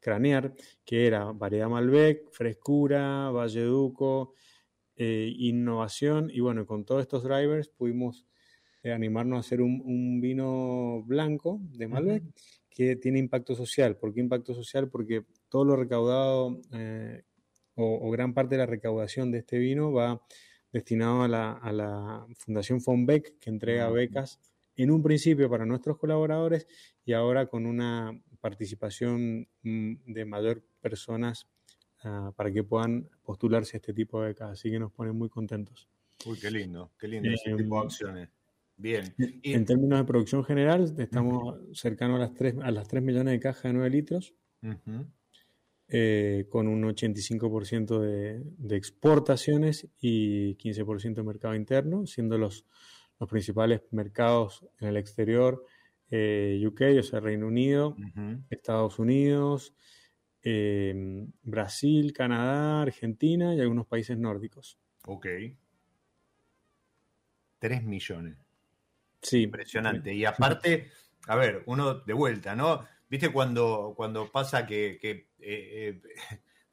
[0.00, 4.34] cranear, que era variedad Malbec, frescura, Valleduco,
[4.96, 8.26] eh, innovación, y bueno, con todos estos drivers pudimos
[8.82, 12.22] eh, animarnos a hacer un, vino blanco de Malbec
[12.70, 13.96] que tiene impacto social.
[13.96, 14.88] ¿Por qué impacto social?
[14.88, 16.60] Porque todo lo recaudado
[17.76, 20.20] o, gran parte de la recaudación de este vino va
[20.72, 24.40] destinado a la, Fundación Fonbec, que entrega becas
[24.76, 26.66] en un principio para nuestros colaboradores
[27.04, 31.46] y ahora con una participación mm, de mayor personas
[32.02, 34.50] ah, para que puedan postularse a este tipo de becas.
[34.50, 35.88] Así que nos pone muy contentos.
[36.26, 38.28] Uy, qué lindo, qué lindo ese tipo de em, acciones.
[38.78, 39.14] Bien.
[39.42, 43.40] En términos de producción general, estamos cercanos a las 3, a las 3 millones de
[43.40, 44.34] cajas de 9 litros.
[45.88, 52.66] Eh, con un 85% de, de, exportaciones y 15% de mercado interno, siendo los,
[53.20, 55.64] los principales mercados en el exterior
[56.10, 57.96] eh, UK, o sea, Reino Unido,
[58.50, 59.74] Estados Unidos,
[60.42, 64.78] em, Brasil, Canadá, Argentina y algunos países nórdicos.
[65.06, 65.26] Ok.
[67.58, 68.36] 3 millones.
[69.20, 69.42] Sí.
[69.42, 70.14] Impresionante.
[70.14, 70.90] Y aparte,
[71.26, 72.84] a ver, uno de vuelta, ¿no?
[73.08, 76.00] ¿Viste cuando, cuando pasa que, eh, eh,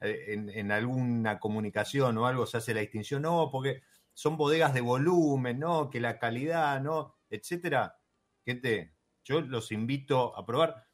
[0.00, 3.22] en, alguna comunicación o algo se hace la distinción?
[3.22, 5.90] No, porque son bodegas de volumen, ¿no?
[5.90, 7.16] Que la calidad, ¿no?
[7.30, 7.98] Etcétera.
[8.44, 10.86] Gente, yo los invito a probar.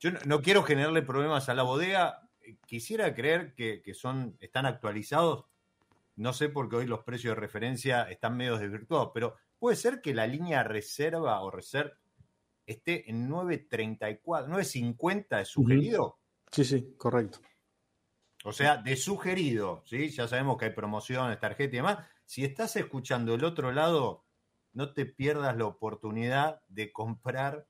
[0.00, 2.28] yo no, quiero generarle problemas a la bodega.
[2.66, 5.46] Quisiera creer que, son, están actualizados.
[6.16, 10.14] No sé porque hoy los precios de referencia están medio desvirtuados, pero puede ser que
[10.14, 12.01] la línea reserva o reserva
[12.72, 16.18] esté en 9.34, 9.50 es sugerido.
[16.50, 17.40] Sí, sí, correcto.
[18.44, 20.10] O sea, de sugerido, ¿sí?
[20.10, 21.98] Ya sabemos que hay promociones, tarjeta y demás.
[22.24, 24.24] Si estás escuchando el otro lado,
[24.72, 27.68] no te pierdas la oportunidad de comprar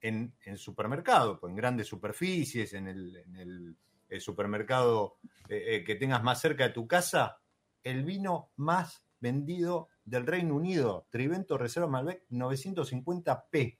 [0.00, 3.76] en, en supermercado, en grandes superficies, en el,
[4.18, 7.40] supermercado eh, eh, que tengas más cerca de tu casa,
[7.82, 13.78] el vino más vendido del Reino Unido, Trivento Reserva Malbec 950p.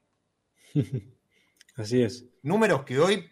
[1.77, 2.29] Así es.
[2.43, 3.31] Números que hoy,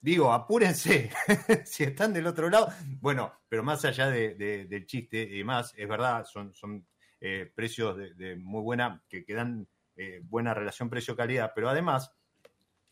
[0.00, 1.10] digo, apúrense,
[1.64, 2.68] si están del otro lado.
[3.00, 6.86] Bueno, pero más allá del chiste y demás, es verdad, son, son
[7.20, 12.12] eh, precios de, muy buena, que, quedan eh, buena relación precio-calidad, pero además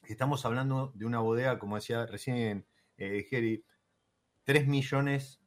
[0.08, 2.66] estamos hablando de una bodega, como decía recién
[2.96, 3.64] eh, Jerry,
[4.44, 5.40] 3 millones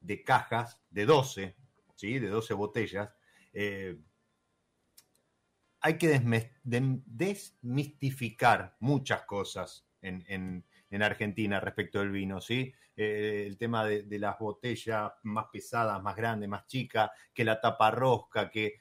[0.00, 1.56] de cajas de 12,
[1.94, 2.18] ¿sí?
[2.18, 3.10] de 12 botellas.
[3.52, 3.98] Eh,
[5.82, 6.22] hay que
[6.62, 10.64] desmistificar muchas cosas en,
[11.02, 12.72] Argentina respecto del vino, ¿sí?
[12.94, 17.90] Eh, el tema de, las botellas más pesadas, más grandes, más chicas, que la tapa
[17.90, 18.78] rosca, que,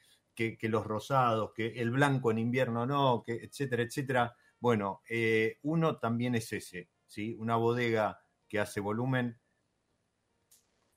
[0.62, 4.36] los rosados, que el blanco en invierno no, que etcétera, etcétera.
[4.60, 7.36] Bueno, eh, uno también es ese, ¿sí?
[7.40, 9.41] Una bodega que hace volumen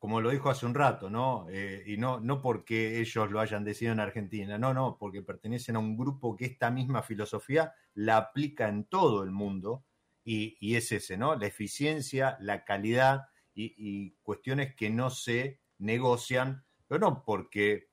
[0.05, 1.47] como lo dijo hace un rato, ¿no?
[1.49, 5.77] Eh, y no, no porque ellos lo hayan decidido en Argentina, no, no, porque pertenecen
[5.77, 9.87] a un grupo que esta misma filosofía la aplica en todo el mundo
[10.23, 11.37] y, es ese, ¿no?
[11.37, 17.89] La eficiencia, la calidad y, cuestiones que no se negocian, pero no porque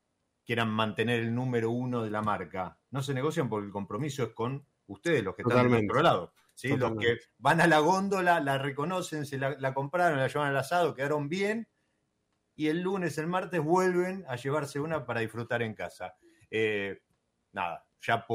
[0.45, 4.34] quieran mantener el número uno de la marca, no se negocian porque el compromiso es
[4.34, 6.34] con ustedes, los que están del otro lado.
[6.56, 6.76] ¿sí?
[6.76, 10.58] Los que van a la góndola, la reconocen, se la, la compraron, la llevan al
[10.58, 11.69] asado, quedaron bien
[12.56, 16.16] y el lunes, el martes vuelven a llevarse una para disfrutar en casa.
[16.50, 17.02] Eh,
[17.54, 18.26] nada, ya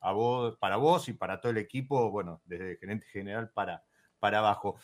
[0.00, 3.84] a vos, para vos y para todo el equipo, bueno, desde el gerente general para,
[4.18, 4.78] para abajo.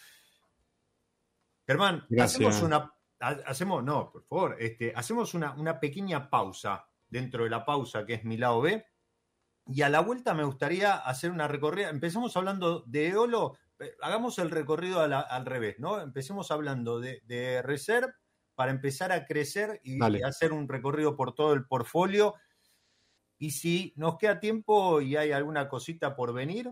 [1.67, 7.51] Germán, hacemos una, hacemos, no, por favor, este, hacemos una, una pequeña pausa dentro de
[7.51, 8.85] la pausa que es mi lado B.
[9.67, 11.91] Y a la vuelta me gustaría hacer una recorrida.
[11.91, 16.01] Empezamos hablando de Eolo, eh, hagamos el recorrido al revés, ¿no?
[16.01, 18.15] Empecemos hablando de, de Reserve
[18.61, 22.35] para empezar a crecer y, hacer un recorrido por todo el portfolio.
[23.39, 26.71] Y si nos queda tiempo y hay alguna cosita por venir,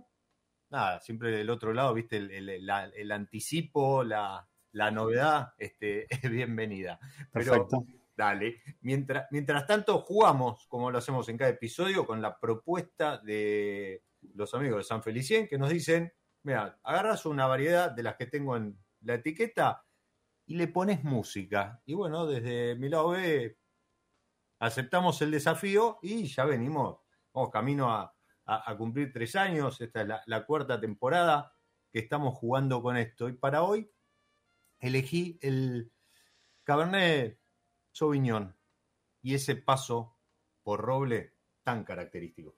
[0.68, 4.46] nada, siempre del otro lado, viste, el, anticipo, la,
[4.92, 7.00] novedad este, es bienvenida.
[7.32, 7.86] Perfecto.
[8.14, 8.60] dale.
[8.82, 14.02] Mientras, mientras tanto, jugamos, como lo hacemos en cada episodio, con la propuesta de
[14.34, 18.26] los amigos de San Felicien que nos dicen, mira, agarras una variedad de las que
[18.26, 19.86] tengo en la etiqueta
[20.48, 21.82] y le pones música.
[21.84, 23.58] Y bueno, desde mi lado B
[24.58, 27.00] aceptamos el desafío y ya venimos,
[27.32, 28.14] vamos camino a,
[28.78, 31.52] cumplir tres años, esta es la, cuarta temporada
[31.92, 33.28] que estamos jugando con esto.
[33.28, 33.90] Y para hoy
[34.80, 35.92] elegí el
[36.64, 37.38] Cabernet
[37.92, 38.56] Sauvignon
[39.20, 40.16] y ese paso
[40.62, 42.56] por roble tan característico.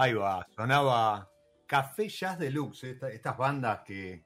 [0.00, 1.28] Ahí va, sonaba
[1.66, 4.24] Café Jazz Deluxe, estas bandas que,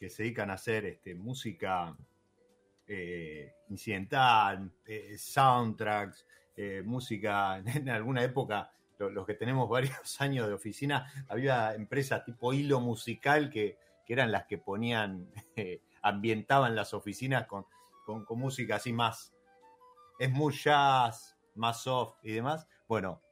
[0.00, 1.96] se dedican a hacer este, música
[2.84, 10.54] eh, incidental, eh, soundtracks, eh, música en alguna época los que tenemos varios años de
[10.54, 15.30] oficina, había empresas tipo hilo musical que, eran las que ponían,
[16.02, 17.66] ambientaban las oficinas con,
[18.04, 19.32] con, música así más
[20.18, 22.66] smooth jazz, más soft y demás.
[22.88, 23.22] Bueno,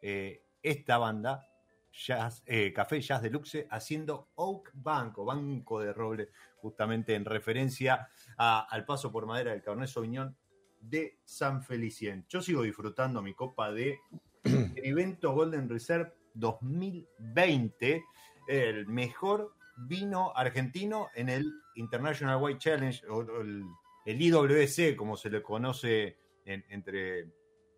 [0.63, 1.49] esta banda
[1.93, 8.09] Jazz, eh, Café Jazz Deluxe haciendo Oak Bank o Banco de Roble, justamente en referencia
[8.37, 10.37] al paso por madera del Cabernet Sauvignon
[10.81, 12.27] de San Felicien.
[12.29, 14.01] Yo sigo disfrutando mi copa de
[14.77, 18.05] evento Golden Reserve 2020,
[18.49, 23.65] el mejor vino argentino en el International White Challenge, o el,
[24.05, 27.29] IWC, como se le conoce entre,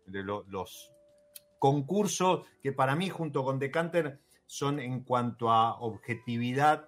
[0.07, 0.91] los
[1.65, 6.87] concurso que para mí junto con Decanter son en cuanto a objetividad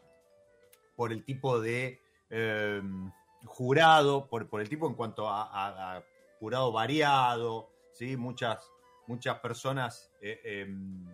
[0.95, 1.99] por el tipo de
[2.30, 3.11] em,
[3.43, 6.03] jurado, por, el tipo en cuanto a,
[6.39, 8.17] jurado variado, ¿sí?
[8.17, 8.71] muchas,
[9.07, 11.07] muchas personas eh, em,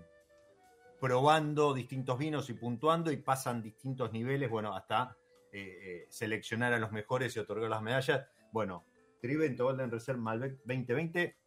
[0.99, 5.15] probando distintos vinos y puntuando y pasan distintos niveles, bueno, hasta
[5.53, 8.27] eh, eh, seleccionar a los mejores y otorgar las medallas.
[8.51, 8.83] Bueno,
[9.21, 11.42] Trivento Golden Reserve Malbec 2020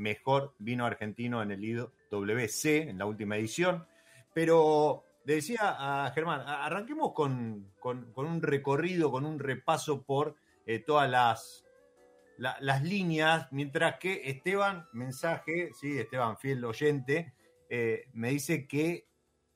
[0.00, 3.86] mejor vino argentino en el IWC en la última edición.
[4.32, 10.36] Pero le decía a Germán, arranquemos con, un recorrido, con un repaso por
[10.66, 11.64] eh, todas las,
[12.38, 17.34] las líneas, mientras que Esteban, mensaje, sí, Esteban, fiel oyente,
[17.68, 19.06] eh, me dice que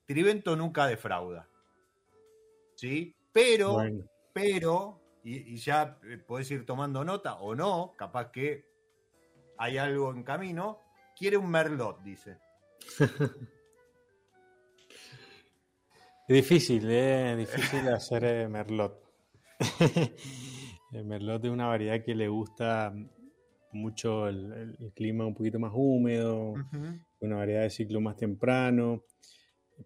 [0.06, 1.48] Trivento nunca defrauda.
[2.76, 3.16] ¿Sí?
[3.32, 3.78] Pero,
[4.32, 8.73] pero, y, y ya eh, podés ir tomando nota o no, capaz que
[9.58, 10.80] hay algo en camino.
[11.16, 12.38] Quiere un merlot, dice.
[16.26, 17.36] Difícil, ¿eh?
[17.36, 18.98] difícil hacer eh, merlot.
[20.92, 22.94] el merlot es una variedad que le gusta
[23.72, 26.54] mucho el, clima un poquito más húmedo,
[27.20, 29.04] una variedad de ciclo más temprano.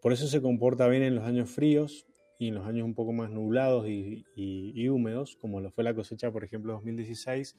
[0.01, 2.08] Por eso se comporta bien en los años fríos
[2.39, 6.30] y en los años un poco más nublados y, húmedos, como lo fue la cosecha,
[6.30, 7.57] por ejemplo, 2016,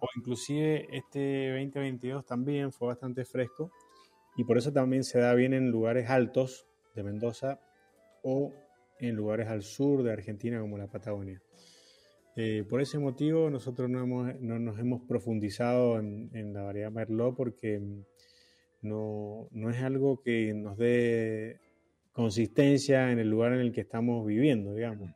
[0.00, 3.72] o inclusive este 2022 también fue bastante fresco
[4.36, 7.60] y por eso también se da bien en lugares altos de Mendoza
[8.22, 8.52] o
[9.00, 11.42] en lugares al sur de Argentina como la Patagonia.
[12.36, 16.90] Eh, por ese motivo nosotros no, hemos, no nos hemos profundizado en, en, la variedad
[16.90, 17.80] Merlot porque
[18.82, 21.60] no, no es algo que nos dé
[22.14, 25.10] consistencia en el lugar en el que estamos viviendo, digamos.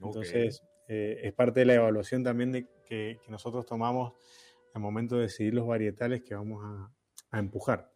[0.00, 4.14] Entonces, eh, es parte de la evaluación también de que, nosotros tomamos
[4.74, 7.90] al momento de decidir los varietales que vamos a, empujar.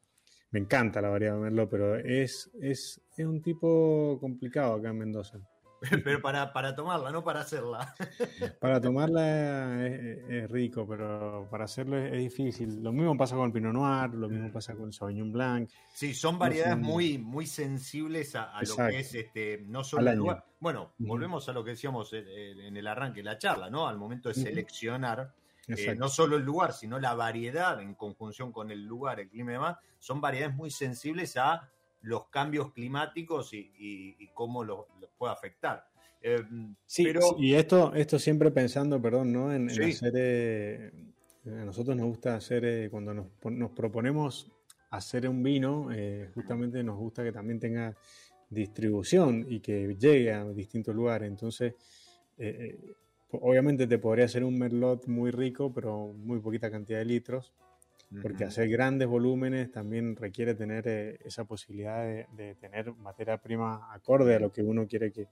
[0.50, 4.98] Me encanta la variedad de Merlot, pero es, es, es un tipo complicado acá en
[4.98, 5.38] Mendoza.
[6.04, 7.94] Pero para, para tomarla, no para hacerla.
[8.60, 12.82] Para tomarla es, rico, pero para hacerlo es, difícil.
[12.82, 15.70] Lo mismo pasa con el Pinot Noir, lo mismo pasa con el Sauvignon Blanc.
[15.94, 20.44] Sí, son variedades muy, muy sensibles a, lo que es este, no solo el lugar.
[20.58, 23.86] Bueno, volvemos a lo que decíamos en el arranque de la charla, ¿no?
[23.86, 25.34] Al momento de seleccionar.
[25.68, 29.50] Eh, no solo el lugar, sino la variedad en conjunción con el lugar, el clima
[29.50, 31.68] y demás, son variedades muy sensibles a
[32.02, 34.86] los cambios climáticos y, cómo los,
[35.18, 35.84] puede afectar.
[36.22, 36.42] Eh,
[36.86, 37.36] sí, pero...
[37.38, 39.52] y esto, esto siempre pensando, perdón, ¿no?
[39.52, 40.90] En, hacer, eh,
[41.46, 44.50] a nosotros nos gusta hacer, eh, cuando nos, nos, proponemos
[44.90, 45.88] hacer un vino,
[46.34, 47.96] justamente nos gusta que también tenga
[48.48, 51.28] distribución y que llegue a distintos lugares.
[51.28, 51.74] Entonces,
[53.30, 57.52] obviamente te podría hacer un merlot muy rico, pero muy poquita cantidad de litros
[58.22, 64.36] porque hacer grandes volúmenes también requiere tener eh, esa posibilidad de, tener materia prima acorde
[64.36, 65.28] a lo que uno quiere que,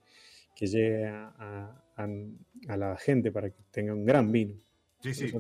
[0.67, 1.81] llegue a,
[2.67, 4.55] la gente para que tenga un gran vino.
[5.01, 5.33] Sí, sí.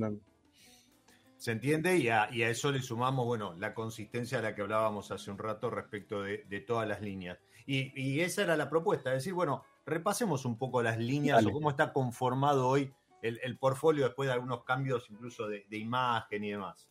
[1.36, 5.30] Se entiende y a, eso le sumamos, bueno, la consistencia a la que hablábamos hace
[5.30, 7.38] un rato respecto de, todas las líneas.
[7.66, 11.70] Y, esa era la propuesta, es decir, bueno, repasemos un poco las líneas o cómo
[11.70, 16.88] está conformado hoy el, portfolio después de algunos cambios incluso de imagen y demás.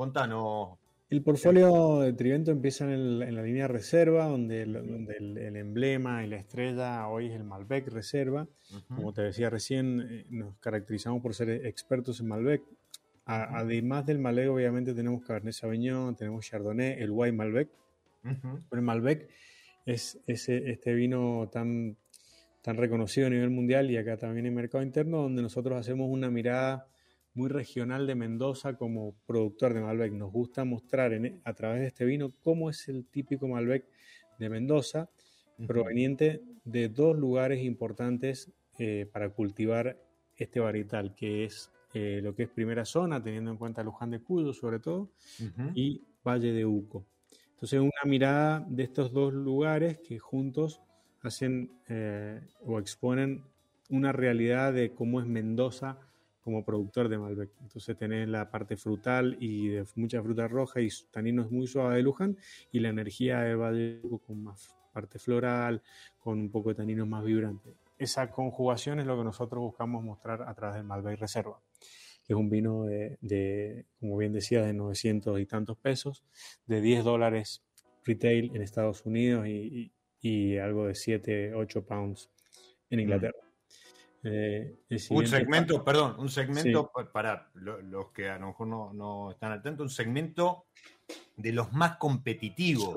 [0.00, 0.78] Contanos.
[1.10, 7.06] El portfolio de Trivento empieza en, la línea reserva, donde, el, emblema y la estrella
[7.08, 8.48] hoy es el Malbec Reserva.
[8.88, 12.62] Como te decía recién, eh, nos caracterizamos por ser expertos en Malbec.
[13.26, 17.68] además del Malbec, obviamente tenemos Cabernet Sauvignon, tenemos Chardonnay, el White Malbec.
[18.22, 19.28] Pero el Malbec
[19.84, 21.98] es este vino tan,
[22.62, 26.30] tan reconocido a nivel mundial y acá también en mercado interno, donde nosotros hacemos una
[26.30, 26.89] mirada
[27.34, 30.12] muy regional de Mendoza como productor de Malbec.
[30.12, 31.12] Nos gusta mostrar
[31.44, 33.84] a través de este vino cómo es el típico Malbec
[34.38, 35.08] de Mendoza,
[35.66, 39.98] proveniente de dos lugares importantes eh, para cultivar
[40.36, 44.20] este varietal, que es eh, lo que es primera zona, teniendo en cuenta Luján de
[44.20, 45.10] Cuyo sobre todo,
[45.74, 47.04] y Valle de Uco.
[47.50, 50.80] Entonces, una mirada de estos dos lugares que juntos
[51.22, 53.44] hacen eh, o exponen
[53.90, 55.98] una realidad de cómo es Mendoza
[56.42, 57.50] como productor de Malbec.
[57.60, 62.02] Entonces tenés la parte frutal y de mucha fruta roja y taninos muy suaves de
[62.02, 62.36] Luján
[62.72, 65.82] y la energía de Valle con más parte floral,
[66.18, 67.74] con un poco de taninos más vibrantes.
[67.98, 71.60] Esa conjugación es lo que nosotros buscamos mostrar a través del Malbec Reserva,
[72.24, 76.24] que es un vino de, como bien decía, de 900 y tantos pesos,
[76.66, 77.62] de 10 dólares
[78.04, 82.30] retail en Estados Unidos y, y algo de 7, 8 pounds
[82.88, 83.20] en mm.
[84.22, 84.76] Eh,
[85.10, 89.82] un segmento, perdón, un segmento para los que a lo mejor no, están al tanto,
[89.82, 90.66] un segmento
[91.36, 92.94] de los más competitivos.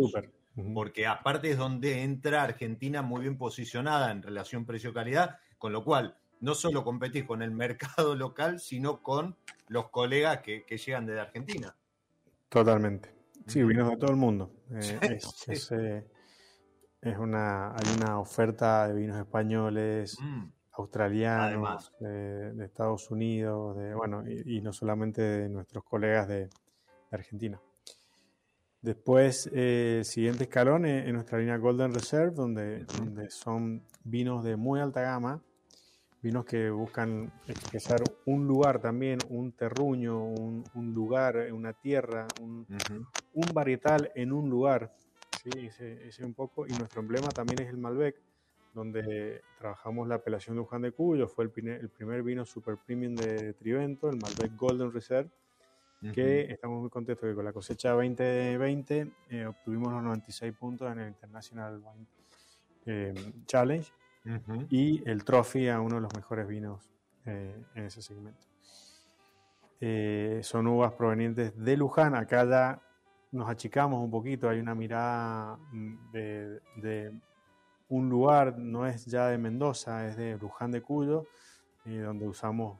[0.73, 6.15] Porque aparte es donde entra Argentina muy bien posicionada en relación precio-calidad, con lo cual
[6.41, 9.35] no solo competís con el mercado local, sino con
[9.67, 11.75] los colegas que, llegan desde Argentina.
[12.49, 13.09] Totalmente.
[13.47, 14.51] Sí, vinos de todo el mundo.
[14.75, 15.19] Eh,
[15.71, 16.03] eh,
[17.01, 20.45] es una, hay una oferta de vinos españoles, mm.
[20.73, 26.49] Australianos, de, Estados Unidos, de, bueno, y, no solamente de nuestros colegas de,
[27.11, 27.61] Argentina.
[28.81, 34.55] Después, eh, siguiente escalón es en nuestra línea Golden Reserve, donde, donde son vinos de
[34.55, 35.39] muy alta gama,
[36.23, 40.63] vinos que buscan expresar un lugar también, un terruño, un,
[40.93, 42.65] lugar, una tierra, un,
[43.33, 44.91] un varietal en un lugar
[45.43, 46.65] Sí, ese, un poco.
[46.65, 48.15] Y nuestro emblema también es el Malbec,
[48.73, 51.27] donde trabajamos la apelación de Juan de Cuyo.
[51.27, 55.29] Fue el, el, primer vino super premium de Trivento, el Malbec Golden Reserve,
[56.13, 60.99] que estamos muy contentos que con la cosecha 2020 eh, obtuvimos los 96 puntos en
[60.99, 62.05] el International Wine
[62.85, 63.13] eh,
[63.45, 63.89] Challenge
[64.69, 66.91] y el trophy a uno de los mejores vinos
[67.25, 68.45] eh, en ese segmento.
[70.43, 72.81] son uvas provenientes de Luján, acá ya
[73.33, 77.11] nos achicamos un poquito, hay una mirada mm, de,
[77.93, 81.27] un lugar, no es ya de Mendoza, es de Luján de Cuyo,
[81.85, 82.79] eh, donde usamos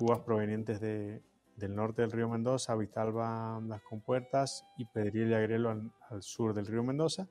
[0.00, 1.20] uvas provenientes de,
[1.56, 6.66] del norte del río Mendoza, Vitalba Las Compuertas y Pedriel y Agrelo al, sur del
[6.66, 7.28] río Mendoza.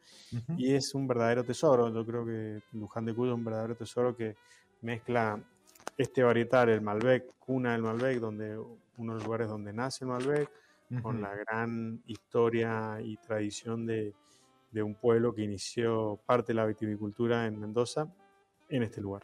[0.58, 4.16] Y es un verdadero tesoro, yo creo que Luján de Cuyo es un verdadero tesoro
[4.16, 4.36] que
[4.82, 5.42] mezcla
[5.98, 10.12] este varietal, el Malbec, cuna del Malbec, donde uno de los lugares donde nace el
[10.12, 10.50] Malbec,
[11.02, 14.14] con la gran historia y tradición de,
[14.82, 18.08] un pueblo que inició parte de la viticultura en Mendoza,
[18.70, 19.24] en este lugar.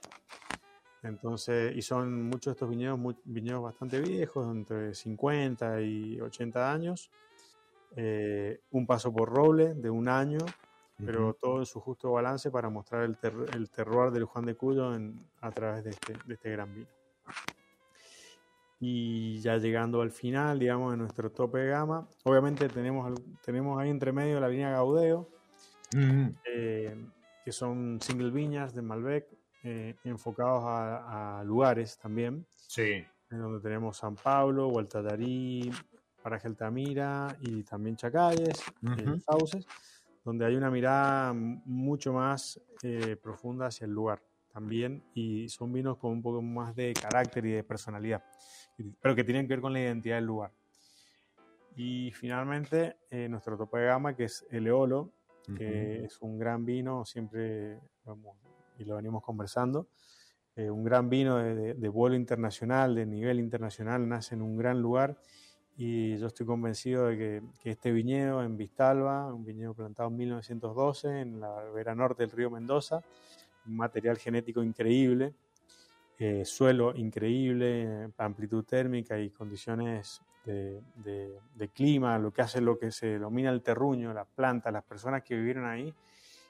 [1.01, 7.09] Entonces, y son muchos de estos viñedos, viñedos bastante viejos, entre 50 y 80 años.
[7.95, 10.39] Eh, un paso por roble de un año,
[11.03, 13.17] pero todo en su justo balance para mostrar el,
[13.53, 14.91] el terroir de Luján de Cuyo
[15.41, 16.87] a través de este, de este gran vino.
[18.81, 23.89] Y ya llegando al final, digamos, de nuestro tope de gama, obviamente tenemos, tenemos ahí
[23.89, 25.27] entre medio la línea Gaudeo,
[25.93, 26.95] eh,
[27.43, 29.27] que son single viñas de Malbec,
[29.63, 32.45] eh, enfocados a, lugares también.
[32.55, 33.03] Sí.
[33.31, 35.71] En donde tenemos San Pablo, Hualtatarí,
[36.21, 39.65] Paraje Altamira y también Chacalles, uh Sauces,
[40.23, 42.59] donde hay una mirada mucho más
[43.21, 44.21] profunda hacia el lugar
[44.51, 48.23] también y son vinos con un poco más de carácter y de personalidad
[49.01, 50.51] pero que tienen que ver con la identidad del lugar.
[51.75, 55.13] Y finalmente, eh, nuestro tope de gama, que es el Eolo,
[55.55, 58.37] que es un gran vino, siempre vamos,
[58.77, 59.87] y lo venimos conversando,
[60.55, 65.17] eh, un gran vino de, vuelo internacional, de nivel internacional, nace en un gran lugar
[65.77, 70.17] y yo estoy convencido de que, que, este viñedo en Vistalba, un viñedo plantado en
[70.17, 73.01] 1912 en la vera norte del río Mendoza,
[73.65, 75.33] un material genético increíble,
[76.19, 83.17] eh, suelo increíble, amplitud térmica y condiciones de, clima, lo que hace lo que se
[83.17, 85.93] domina el terruño, las plantas, las personas que vivieron ahí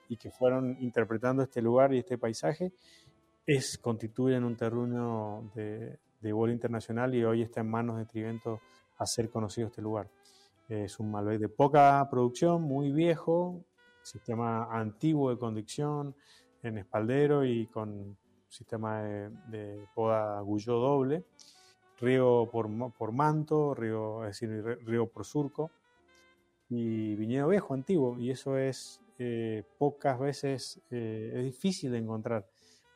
[0.08, 2.72] y que fueron interpretando este lugar y este paisaje,
[3.46, 8.62] es, constituyen un terruño de, de vuelo internacional y hoy está en manos de Trivento
[8.98, 10.10] hacer conocido este lugar.
[10.68, 13.64] Es un Malbec de poca producción, muy viejo,
[14.02, 16.16] sistema antiguo de conducción
[16.64, 18.18] en espaldero y con
[18.50, 21.26] sistema de, poda Guyot doble,
[22.00, 25.72] río por, por, manto, río, es decir, río por surco
[26.70, 32.48] y viñedo viejo, antiguo, y eso es eh, pocas veces, eh, es difícil de encontrar.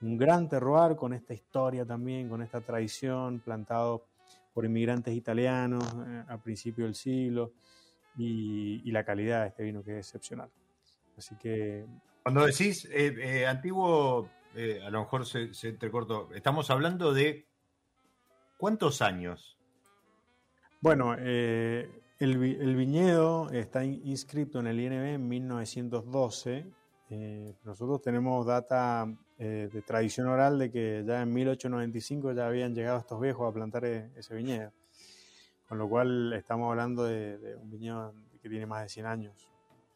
[0.02, 4.06] Un gran terroir con esta historia también, con esta tradición, plantado
[4.54, 7.54] por inmigrantes italianos eh, a principio del siglo
[8.18, 10.50] y, la calidad de este vino que es excepcional.
[11.18, 11.86] Así que...
[12.22, 12.88] Cuando decís
[14.56, 17.48] eh, a lo mejor se, se entrecortó, estamos hablando de
[18.58, 19.58] cuántos años.
[20.82, 21.90] Bueno, el,
[22.20, 26.66] el, viñedo está inscrito en el INB en 1912
[27.16, 29.06] eh, nosotros tenemos data
[29.38, 33.54] eh, de tradición oral de que ya en 1895 ya habían llegado estos viejos a
[33.54, 34.72] plantar e, ese viñedo.
[35.68, 39.50] Con lo cual estamos hablando de, un viñedo que tiene más de 100 años.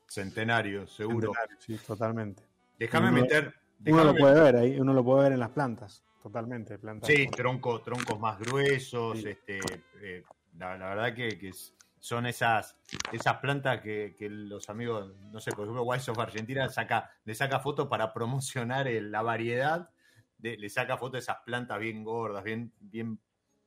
[0.08, 1.32] Centenario, seguro.
[1.58, 2.44] sí, totalmente.
[2.78, 3.54] Déjame meter.
[3.86, 6.78] Uno lo puede ver ahí, uno lo puede ver en las plantas, totalmente.
[6.78, 9.24] Plantas sí, tronco, troncos más gruesos.
[9.24, 9.60] Este,
[10.02, 10.24] eh,
[10.58, 12.78] la, verdad que, que es, son esas,
[13.12, 17.60] esas plantas que, los amigos, no sé, por ejemplo, Wise of Argentina saca, le saca
[17.60, 19.90] fotos para promocionar la variedad,
[20.38, 23.20] de, le saca fotos de esas plantas bien gordas, bien, bien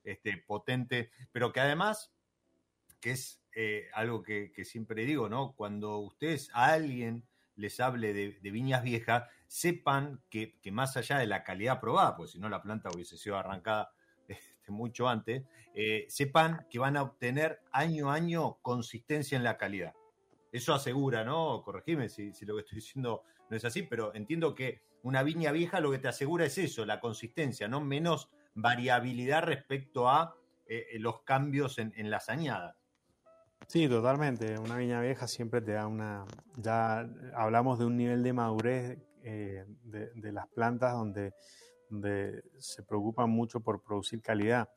[0.04, 2.12] este, potentes, pero que además,
[3.00, 5.54] que es eh, algo que, siempre digo, ¿no?
[5.56, 7.24] Cuando ustedes a alguien
[7.56, 12.30] les hable de, viñas viejas, sepan que, que, más allá de la calidad probada, pues
[12.30, 13.90] si no la planta hubiese sido arrancada
[14.68, 15.42] mucho antes,
[15.74, 19.92] eh, sepan que van a obtener año a año consistencia en la calidad.
[20.52, 21.62] Eso asegura, ¿no?
[21.64, 25.80] Corregime si, lo que estoy diciendo no es así, pero entiendo que una viña vieja
[25.80, 30.36] lo que te asegura es eso, la consistencia, no menos variabilidad respecto a
[30.66, 32.76] eh, los cambios en, las añadas.
[33.66, 34.60] Sí, totalmente.
[34.60, 36.24] Una viña vieja siempre te da una.
[36.56, 41.32] Ya hablamos de un nivel de madurez eh, de, las plantas donde
[41.90, 44.68] donde se preocupan mucho por producir calidad.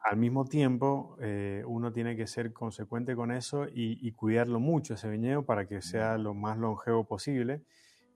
[0.00, 5.08] Al mismo tiempo, eh, uno tiene que ser consecuente con eso y, cuidarlo mucho ese
[5.10, 7.62] viñedo para que sea lo más longevo posible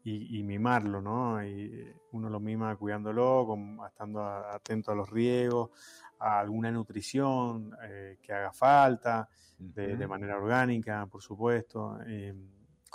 [0.02, 1.44] y, mimarlo, ¿no?
[1.44, 3.54] Y uno lo mima cuidándolo,
[3.86, 5.70] estando atento a los riegos,
[6.18, 9.28] a alguna nutrición eh, que haga falta,
[9.58, 11.98] de, manera orgánica, por supuesto.
[12.06, 12.34] Eh,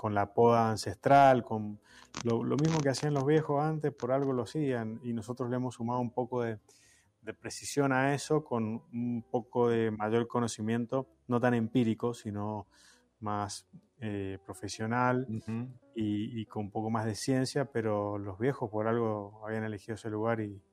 [0.02, 1.80] con la poda ancestral, con
[2.24, 5.76] lo, mismo que hacían los viejos antes, por algo lo hacían, y nosotros le hemos
[5.76, 6.58] sumado un poco de,
[7.40, 12.66] precisión a eso, con un poco de mayor conocimiento, no tan empírico, sino
[13.20, 13.68] más
[14.00, 15.28] eh, profesional
[15.94, 20.10] y, con un poco más de ciencia, pero los viejos por algo habían elegido ese
[20.10, 20.64] lugar y,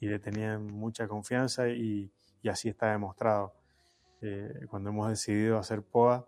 [0.00, 2.10] le tenían mucha confianza y,
[2.50, 3.54] así está demostrado.
[4.20, 6.26] Eh, cuando hemos decidido hacer poda,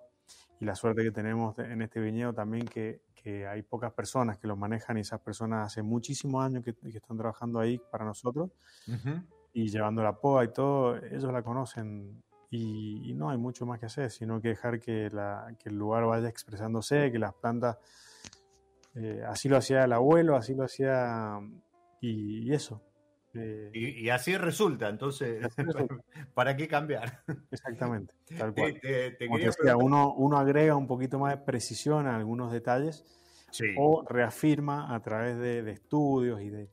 [0.60, 4.46] y la suerte que tenemos en este viñedo también que, que hay pocas personas que
[4.46, 8.50] lo manejan y esas personas hace muchísimos años que, están trabajando ahí para nosotros
[9.52, 13.86] y llevando la poda y todo, ellos la conocen y, no hay mucho más que
[13.86, 17.78] hacer, sino que dejar que, la, que el lugar vaya expresándose, que las plantas,
[18.94, 21.40] eh, así lo hacía el abuelo, así lo hacía
[22.00, 22.80] y eso,
[23.72, 25.46] y, así resulta, entonces,
[26.34, 27.22] ¿para qué cambiar?
[27.50, 28.80] Exactamente, tal cual.
[29.80, 33.04] uno, uno agrega un poquito más de precisión a algunos detalles
[33.76, 36.68] o reafirma a través de, estudios y de,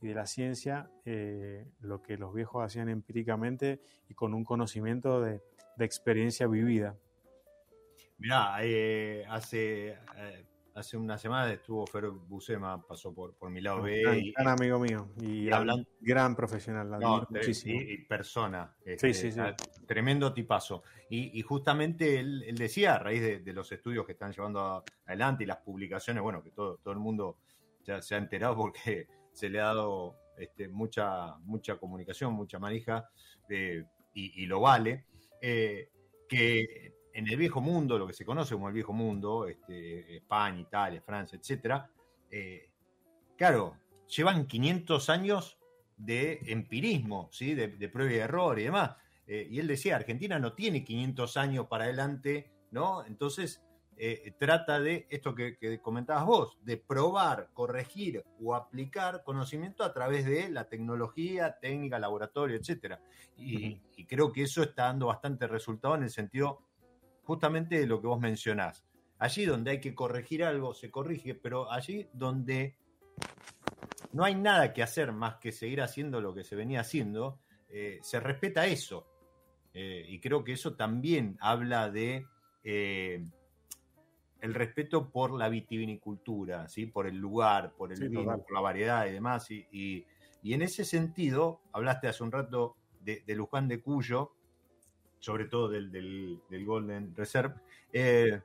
[0.00, 5.42] de, la ciencia eh, lo que los viejos hacían empíricamente y con un conocimiento de,
[5.80, 6.96] experiencia vivida.
[8.18, 9.90] Mirá, eh, hace...
[10.16, 10.44] Eh,
[10.78, 14.00] hace una semana estuvo Fer Busema, pasó por, por mi lado B.
[14.02, 15.46] Gran, y, gran amigo mío y
[16.00, 16.88] gran, profesional,
[17.28, 17.80] muchísimo.
[17.80, 18.76] Y, persona.
[18.84, 19.40] Este, sí, sí, sí.
[19.86, 20.84] Tremendo tipazo.
[21.10, 25.58] Y, justamente él, decía, a raíz de, los estudios que están llevando adelante y las
[25.58, 27.38] publicaciones, bueno, que todo, todo el mundo
[27.84, 33.08] ya se ha enterado porque se le ha dado este, mucha, mucha comunicación, mucha manija,
[33.48, 35.06] eh, y, lo vale,
[35.40, 35.90] eh,
[36.28, 40.60] que en el viejo mundo, lo que se conoce como el viejo mundo, este, España,
[40.60, 41.90] Italia, Francia, etcétera,
[42.30, 42.70] eh,
[43.36, 45.58] claro, llevan 500 años
[45.96, 47.54] de empirismo, ¿sí?
[47.54, 48.94] de, prueba y error y demás.
[49.26, 53.04] Eh, y él decía, Argentina no tiene 500 años para adelante, ¿no?
[53.04, 53.64] Entonces,
[53.96, 60.24] eh, trata de esto que, comentabas vos, de probar, corregir o aplicar conocimiento a través
[60.24, 62.60] de la tecnología, técnica, laboratorio.
[63.36, 66.67] Y, y creo que eso está dando bastante resultado en el sentido
[67.28, 68.86] justamente lo que vos mencionás.
[69.18, 72.74] Allí donde hay que corregir algo, se corrige, pero allí donde
[74.14, 77.98] no hay nada que hacer más que seguir haciendo lo que se venía haciendo, eh,
[78.00, 79.06] se respeta eso.
[79.74, 82.26] Eh, y creo que eso también habla de
[82.64, 83.22] eh,
[84.40, 86.86] el respeto por la vitivinicultura, ¿sí?
[86.86, 89.50] por el lugar, por el vino, por la variedad y demás.
[89.50, 90.06] Y,
[90.44, 94.32] en ese sentido, hablaste hace un rato de, de Luján de Cuyo,
[95.20, 97.54] sobre todo del, Golden Reserve,
[97.92, 98.40] eh,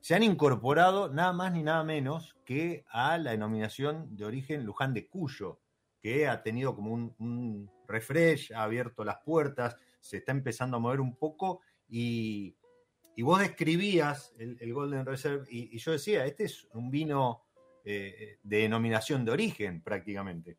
[0.00, 4.92] se han incorporado nada más ni nada menos que a la denominación de origen Luján
[4.92, 5.60] de Cuyo,
[6.00, 11.00] que ha tenido como un, refresh, ha abierto las puertas, se está empezando a mover
[11.00, 12.54] un poco y,
[13.18, 17.42] vos describías el, Golden Reserve y, yo decía, este es un vino
[17.84, 20.58] eh, de denominación de origen prácticamente.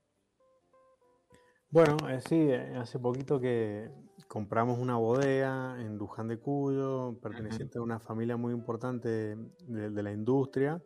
[1.70, 3.92] Bueno, eh, sí, hace poquito que
[4.36, 10.12] compramos una bodega en Luján de Cuyo, perteneciente a una familia muy importante de, la
[10.12, 10.84] industria,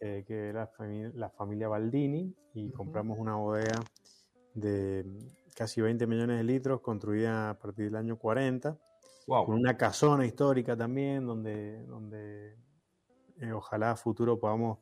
[0.00, 3.80] eh, que es la, familia Baldini, y compramos una bodega
[4.52, 5.02] de
[5.56, 8.76] casi 20 millones de litros, construida a partir del año 40,
[9.24, 12.54] con una casona histórica también, donde, donde
[13.54, 14.80] ojalá a futuro podamos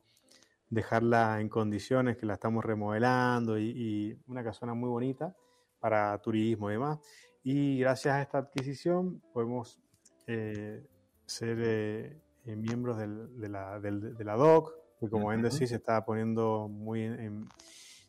[0.69, 5.33] dejarla en condiciones que la estamos remodelando y, una casona muy bonita
[5.79, 6.99] para turismo y demás.
[7.43, 9.79] Y gracias a esta adquisición podemos
[10.27, 10.85] eh,
[11.25, 17.09] ser eh, eh, miembros de, la, DOC, que como bien decís se está poniendo muy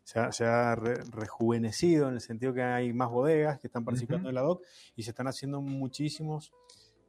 [0.05, 4.43] se ha, rejuvenecido en el sentido que hay más bodegas que están participando en la
[4.43, 4.63] DOC
[4.97, 6.53] y se están haciendo muchísimos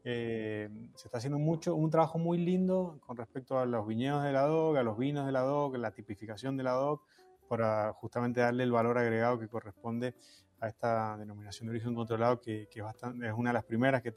[0.07, 4.31] eh, se está haciendo mucho, un trabajo muy lindo con respecto a los viñedos de
[4.31, 7.01] la DOC, a los vinos de la DOC, la tipificación de la DOC,
[7.49, 10.13] para justamente darle el valor agregado que corresponde
[10.59, 14.13] a esta denominación de origen controlado, que, es, bastante, es una de las primeras que,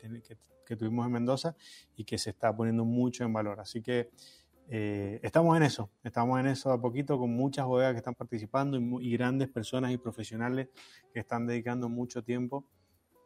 [0.66, 1.56] que, tuvimos en Mendoza
[1.96, 3.60] y que se está poniendo mucho en valor.
[3.60, 4.10] Así que
[4.68, 8.78] eh, estamos en eso, estamos en eso a poquito con muchas bodegas que están participando
[8.78, 10.68] y, y grandes personas y profesionales
[11.12, 12.66] que están dedicando mucho tiempo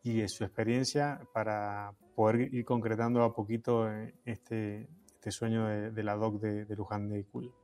[0.03, 6.17] y su experiencia para poder ir concretando a poquito eh, este, este sueño de, la
[6.17, 7.55] DOC de, Luján de Cuyo.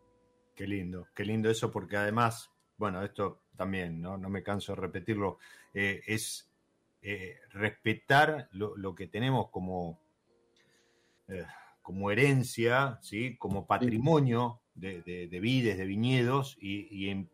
[0.54, 4.80] Qué lindo, qué lindo eso, porque además, bueno, esto también, no, no me canso de
[4.80, 5.38] repetirlo,
[5.74, 6.50] eh, es
[7.02, 10.00] eh, respetar lo, que tenemos como,
[11.82, 13.36] como herencia, ¿sí?
[13.36, 17.28] como patrimonio de, de vides, de viñedos, y, y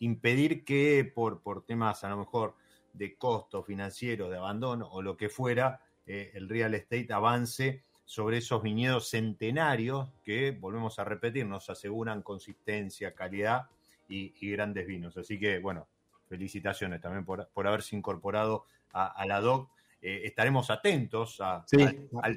[0.00, 2.54] impedir que por, por temas a lo mejor
[2.92, 8.38] de costo financiero, de abandono o lo que fuera, eh, el real estate avance sobre
[8.38, 13.68] esos viñedos centenarios que, volvemos a repetir, nos aseguran consistencia, calidad
[14.10, 15.16] y, grandes vinos.
[15.16, 15.88] Así que, bueno,
[16.28, 19.70] felicitaciones también por, haberse incorporado a, la DOC.
[20.02, 21.64] Eh, estaremos atentos al,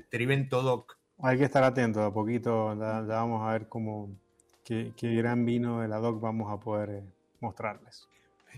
[0.09, 0.97] Trivento DOC.
[1.19, 4.09] Hay que estar atentos, a poquito ya, vamos a ver cómo,
[4.63, 7.03] qué, gran vino de la DOC vamos a poder eh,
[7.39, 8.07] mostrarles.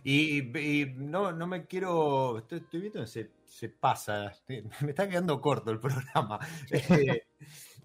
[0.04, 2.38] Y, no, no me quiero.
[2.38, 4.34] Estoy, viendo que se, se, pasa.
[4.82, 6.40] Me está quedando corto el programa.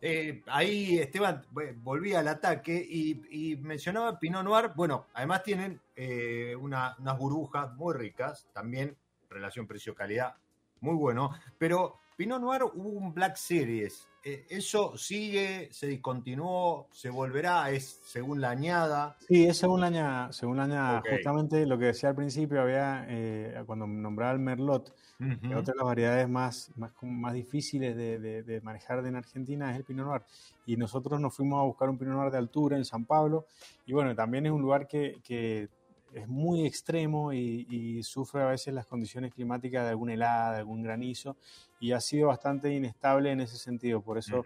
[0.03, 1.45] Eh, ahí Esteban
[1.83, 4.71] volvía al ataque y, mencionaba Pinot Noir.
[4.75, 8.47] Bueno, además tienen eh, unas burbujas muy ricas.
[8.53, 8.97] También
[9.29, 10.35] relación precio-calidad
[10.81, 11.33] muy bueno.
[11.59, 17.71] Pero Pinot Noir hubo un Black Series eh, ¿Eso sigue, se discontinuó, se volverá?
[17.71, 19.16] ¿Es según la añada?
[19.27, 20.31] Sí, es según la añada.
[20.31, 21.03] Según la añada.
[21.11, 25.87] Justamente lo que decía al principio, había eh, cuando nombraba el Merlot, otra de las
[25.87, 30.23] variedades más, más, más difíciles de, manejar en Argentina es el Pinot Noir.
[30.66, 33.47] Y nosotros nos fuimos a buscar un Pinot Noir de altura en San Pablo.
[33.87, 35.71] Y bueno, también es un lugar que, que
[36.15, 40.83] es muy extremo y, sufre a veces las condiciones climáticas de alguna helada, de algún
[40.83, 41.37] granizo,
[41.79, 44.01] y ha sido bastante inestable en ese sentido.
[44.01, 44.43] Por eso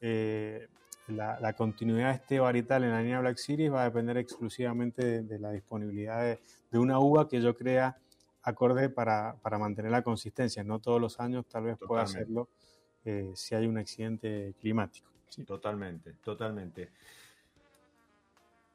[0.00, 0.68] eh,
[1.08, 5.38] la, continuidad de este varietal en la línea Black Series va a depender exclusivamente de,
[5.38, 6.38] la disponibilidad
[6.70, 7.96] de, una uva que yo crea
[8.42, 10.62] acorde para, mantener la consistencia.
[10.64, 12.48] No todos los años tal vez pueda hacerlo
[13.04, 15.08] eh, si hay un accidente climático.
[15.46, 16.90] Totalmente, totalmente.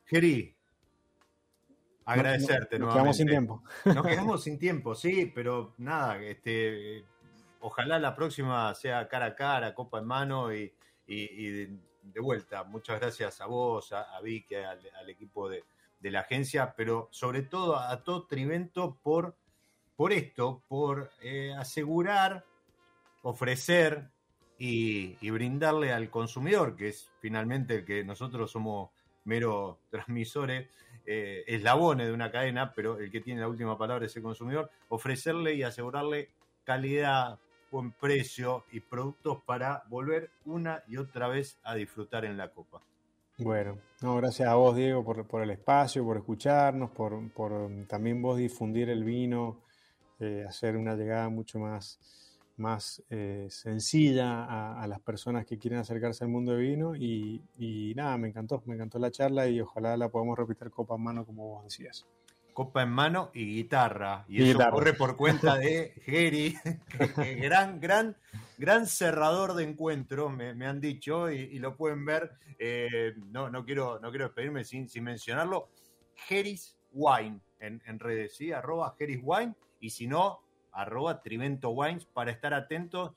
[0.06, 0.54] Geri,
[2.06, 3.64] agradecerte no, nos quedamos sin tiempo.
[3.86, 7.06] Nos quedamos sin tiempo, sí, pero nada, este,
[7.62, 10.74] ojalá la próxima sea cara a cara, copa en mano y,
[11.08, 11.80] de,
[12.22, 12.64] vuelta.
[12.64, 15.64] Muchas gracias a vos, a, Vicky, al, equipo de,
[16.02, 19.38] la agencia, pero sobre todo a, todo Trivento por,
[19.96, 22.46] por esto, por eh, asegurar,
[23.22, 24.10] ofrecer
[24.58, 28.90] y, y brindarle al consumidor, que es finalmente el que nosotros somos
[29.26, 30.70] meros transmisores,
[31.06, 34.70] eh, eslabones de una cadena, pero el que tiene la última palabra es el consumidor,
[34.90, 36.30] ofrecerle y asegurarle
[36.64, 37.40] calidad,
[37.72, 42.82] buen precio y productos para volver una y otra vez a disfrutar en la copa.
[43.38, 47.20] Bueno, no, gracias a vos, Diego, por, el espacio, por escucharnos, por,
[47.88, 49.62] también vos difundir el vino,
[50.20, 52.00] eh, hacer una llegada mucho más
[52.62, 58.18] más eh, sencilla a, las personas que quieren acercarse al mundo de vino y, nada,
[58.18, 61.48] me encantó, me encantó la charla y ojalá la podamos repetir copa en mano como
[61.48, 62.08] vos decías.
[62.54, 64.26] Copa en mano y guitarra.
[64.28, 66.56] Y, eso corre por cuenta de Geri,
[67.42, 68.16] gran, gran,
[68.58, 72.32] gran cerrador de encuentro, me, han dicho, y, lo pueden ver.
[72.60, 75.70] Eh, no, no, quiero, no quiero despedirme sin, sin mencionarlo.
[76.16, 78.52] Geris Wine en, redes, ¿sí?
[78.52, 80.42] Arroba Wine y si no,
[80.72, 83.14] arroba Trivento Wines para estar atentos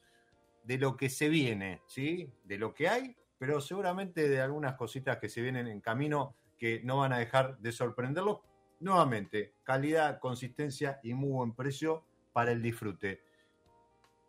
[0.64, 2.30] de lo que se viene, ¿sí?
[2.44, 6.80] De lo que hay, pero seguramente de algunas cositas que se vienen en camino que
[6.84, 8.40] no van a dejar de sorprenderlos.
[8.80, 13.22] Nuevamente, calidad, consistencia y muy buen precio para el disfrute.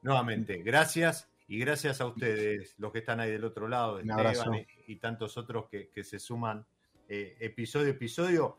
[0.01, 4.95] Nuevamente, gracias y gracias a ustedes, los que están ahí del otro lado, Esteban y,
[4.97, 6.65] tantos otros que, se suman
[7.07, 8.57] eh, episodio a episodio.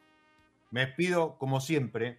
[0.71, 2.19] Me despido como siempre.